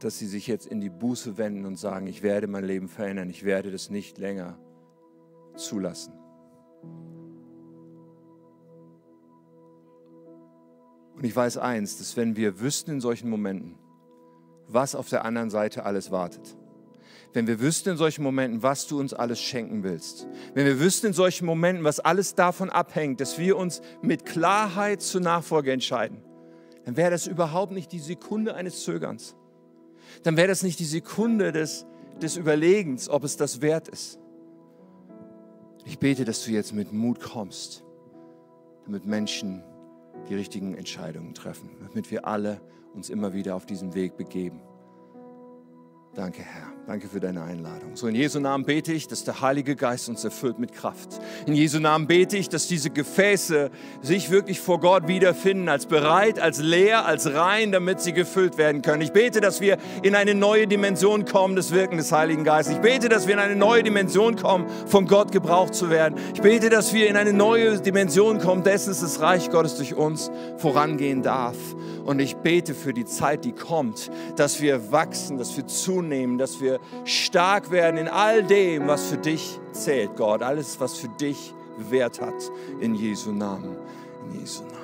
[0.00, 3.30] dass sie sich jetzt in die Buße wenden und sagen, ich werde mein Leben verändern,
[3.30, 4.58] ich werde das nicht länger
[5.54, 6.12] zulassen.
[11.14, 13.78] Und ich weiß eins, dass wenn wir wüssten in solchen Momenten,
[14.66, 16.56] was auf der anderen Seite alles wartet,
[17.32, 20.26] wenn wir wüssten in solchen Momenten, was du uns alles schenken willst.
[20.54, 25.00] Wenn wir wüssten in solchen Momenten, was alles davon abhängt, dass wir uns mit Klarheit
[25.00, 26.22] zur Nachfolge entscheiden,
[26.84, 29.36] dann wäre das überhaupt nicht die Sekunde eines Zögerns.
[30.22, 31.86] Dann wäre das nicht die Sekunde des,
[32.20, 34.18] des Überlegens, ob es das wert ist.
[35.84, 37.84] Ich bete, dass du jetzt mit Mut kommst,
[38.84, 39.62] damit Menschen
[40.28, 42.60] die richtigen Entscheidungen treffen, damit wir alle
[42.94, 44.60] uns immer wieder auf diesen Weg begeben.
[46.14, 46.72] Danke, Herr.
[46.86, 47.94] Danke für deine Einladung.
[47.94, 51.20] So in Jesu Namen bete ich, dass der Heilige Geist uns erfüllt mit Kraft.
[51.46, 53.70] In Jesu Namen bete ich, dass diese Gefäße
[54.02, 58.82] sich wirklich vor Gott wiederfinden, als bereit, als leer, als rein, damit sie gefüllt werden
[58.82, 59.02] können.
[59.02, 62.76] Ich bete, dass wir in eine neue Dimension kommen des Wirken des Heiligen Geistes.
[62.76, 66.18] Ich bete, dass wir in eine neue Dimension kommen, von Gott gebraucht zu werden.
[66.34, 70.30] Ich bete, dass wir in eine neue Dimension kommen, dessen das Reich Gottes durch uns
[70.56, 71.56] vorangehen darf.
[72.04, 76.60] Und ich bete für die Zeit, die kommt, dass wir wachsen, dass wir zunehmen, dass
[76.60, 76.69] wir
[77.04, 80.42] stark werden in all dem, was für dich zählt, Gott.
[80.42, 81.54] Alles, was für dich
[81.88, 82.50] Wert hat.
[82.80, 83.76] In Jesu Namen.
[84.26, 84.80] In Jesu Namen.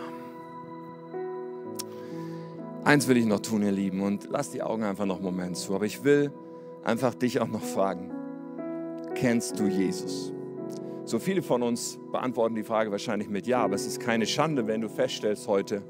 [2.84, 5.57] Eins will ich noch tun, ihr Lieben, und lass die Augen einfach noch einen Moment
[5.57, 5.74] zu.
[5.74, 6.32] Aber ich will
[6.84, 8.12] einfach dich auch noch fragen.
[9.14, 10.32] Kennst du Jesus?
[11.05, 14.66] So viele von uns beantworten die Frage wahrscheinlich mit Ja, aber es ist keine Schande,
[14.66, 15.82] wenn du feststellst heute,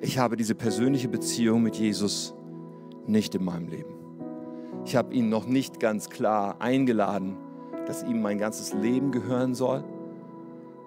[0.00, 2.34] ich habe diese persönliche Beziehung mit Jesus
[3.06, 3.99] nicht in meinem Leben.
[4.84, 7.36] Ich habe ihn noch nicht ganz klar eingeladen,
[7.86, 9.84] dass ihm mein ganzes Leben gehören soll.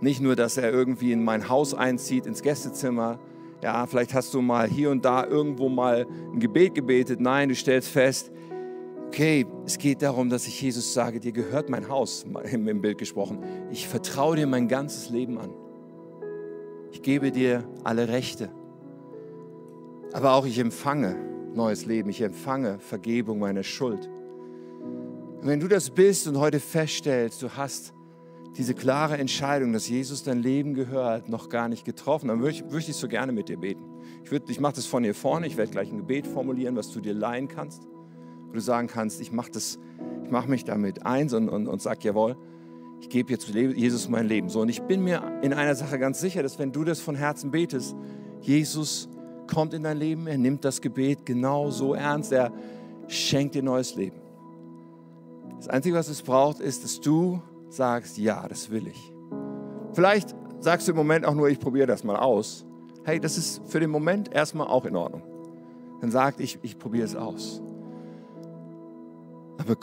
[0.01, 3.19] Nicht nur, dass er irgendwie in mein Haus einzieht, ins Gästezimmer.
[3.61, 7.21] Ja, vielleicht hast du mal hier und da irgendwo mal ein Gebet gebetet.
[7.21, 8.31] Nein, du stellst fest,
[9.07, 13.39] okay, es geht darum, dass ich Jesus sage, dir gehört mein Haus, im Bild gesprochen.
[13.71, 15.51] Ich vertraue dir mein ganzes Leben an.
[16.91, 18.49] Ich gebe dir alle Rechte.
[20.11, 22.09] Aber auch ich empfange neues Leben.
[22.09, 24.09] Ich empfange Vergebung meiner Schuld.
[25.41, 27.93] Und wenn du das bist und heute feststellst, du hast
[28.57, 32.63] diese klare Entscheidung, dass Jesus dein Leben gehört, noch gar nicht getroffen, dann würde ich,
[32.63, 33.83] würde ich so gerne mit dir beten.
[34.23, 36.91] Ich, würde, ich mache das von hier vorne, ich werde gleich ein Gebet formulieren, was
[36.91, 37.87] du dir leihen kannst.
[38.47, 39.51] Wo du sagen kannst, ich mache
[40.29, 42.37] mach mich damit eins und, und, und sag, jawohl,
[43.01, 44.49] ich gebe jetzt Jesus mein Leben.
[44.49, 47.15] So, und ich bin mir in einer Sache ganz sicher, dass wenn du das von
[47.15, 47.95] Herzen betest,
[48.39, 49.09] Jesus
[49.47, 52.51] kommt in dein Leben, er nimmt das Gebet genau so ernst, er
[53.07, 54.17] schenkt dir neues Leben.
[55.57, 59.13] Das Einzige, was es braucht, ist, dass du sagst, ja, das will ich.
[59.93, 62.65] Vielleicht sagst du im Moment auch nur, ich probiere das mal aus.
[63.03, 65.23] Hey, das ist für den Moment erstmal auch in Ordnung.
[66.01, 67.61] Dann sagt, ich, ich probiere es aus.
[69.57, 69.77] Aber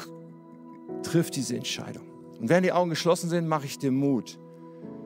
[1.03, 2.05] triff diese Entscheidung.
[2.41, 4.39] Und während die Augen geschlossen sind, mache ich dir Mut,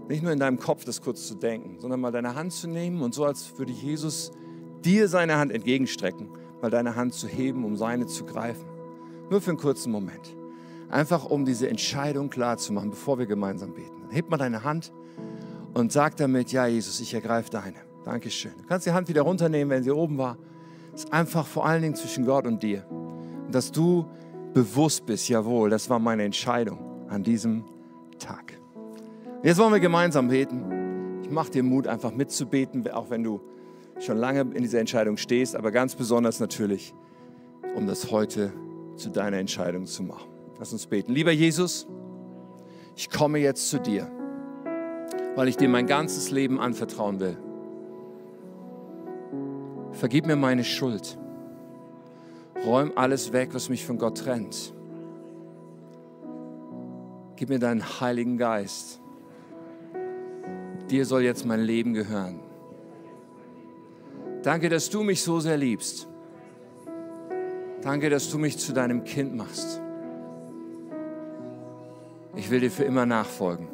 [0.09, 3.03] nicht nur in deinem Kopf das kurz zu denken, sondern mal deine Hand zu nehmen
[3.03, 4.33] und so, als würde Jesus
[4.85, 6.29] dir seine Hand entgegenstrecken,
[6.61, 8.67] mal deine Hand zu heben, um seine zu greifen.
[9.31, 10.37] Nur für einen kurzen Moment.
[10.91, 14.03] Einfach um diese Entscheidung klar zu machen, bevor wir gemeinsam beten.
[14.03, 14.93] Dann heb mal deine Hand
[15.73, 17.79] und sag damit, ja Jesus, ich ergreife deine.
[18.05, 18.53] Dankeschön.
[18.59, 20.37] Du kannst die Hand wieder runternehmen, wenn sie oben war.
[20.95, 22.85] Es ist einfach vor allen Dingen zwischen Gott und dir.
[22.91, 24.07] Und dass du
[24.53, 26.79] bewusst bist, jawohl, das war meine Entscheidung
[27.09, 27.65] an diesem
[28.19, 28.59] Tag.
[29.43, 31.21] Jetzt wollen wir gemeinsam beten.
[31.23, 33.41] Ich mache dir Mut, einfach mitzubeten, auch wenn du
[34.01, 36.95] schon lange in dieser Entscheidung stehst, aber ganz besonders natürlich,
[37.75, 38.53] um das heute
[38.97, 40.29] zu deiner Entscheidung zu machen.
[40.59, 41.13] Lass uns beten.
[41.13, 41.87] Lieber Jesus,
[42.97, 44.11] ich komme jetzt zu dir,
[45.35, 47.37] weil ich dir mein ganzes Leben anvertrauen will.
[49.93, 51.19] Vergib mir meine Schuld.
[52.65, 54.73] Räum alles weg, was mich von Gott trennt.
[57.37, 59.01] Gib mir deinen Heiligen Geist.
[60.91, 62.44] Dir soll jetzt mein Leben gehören.
[64.45, 66.07] Danke, dass du mich so sehr liebst.
[67.81, 69.81] Danke, dass du mich zu deinem Kind machst.
[72.37, 73.74] Ich will dir für immer nachfolgen.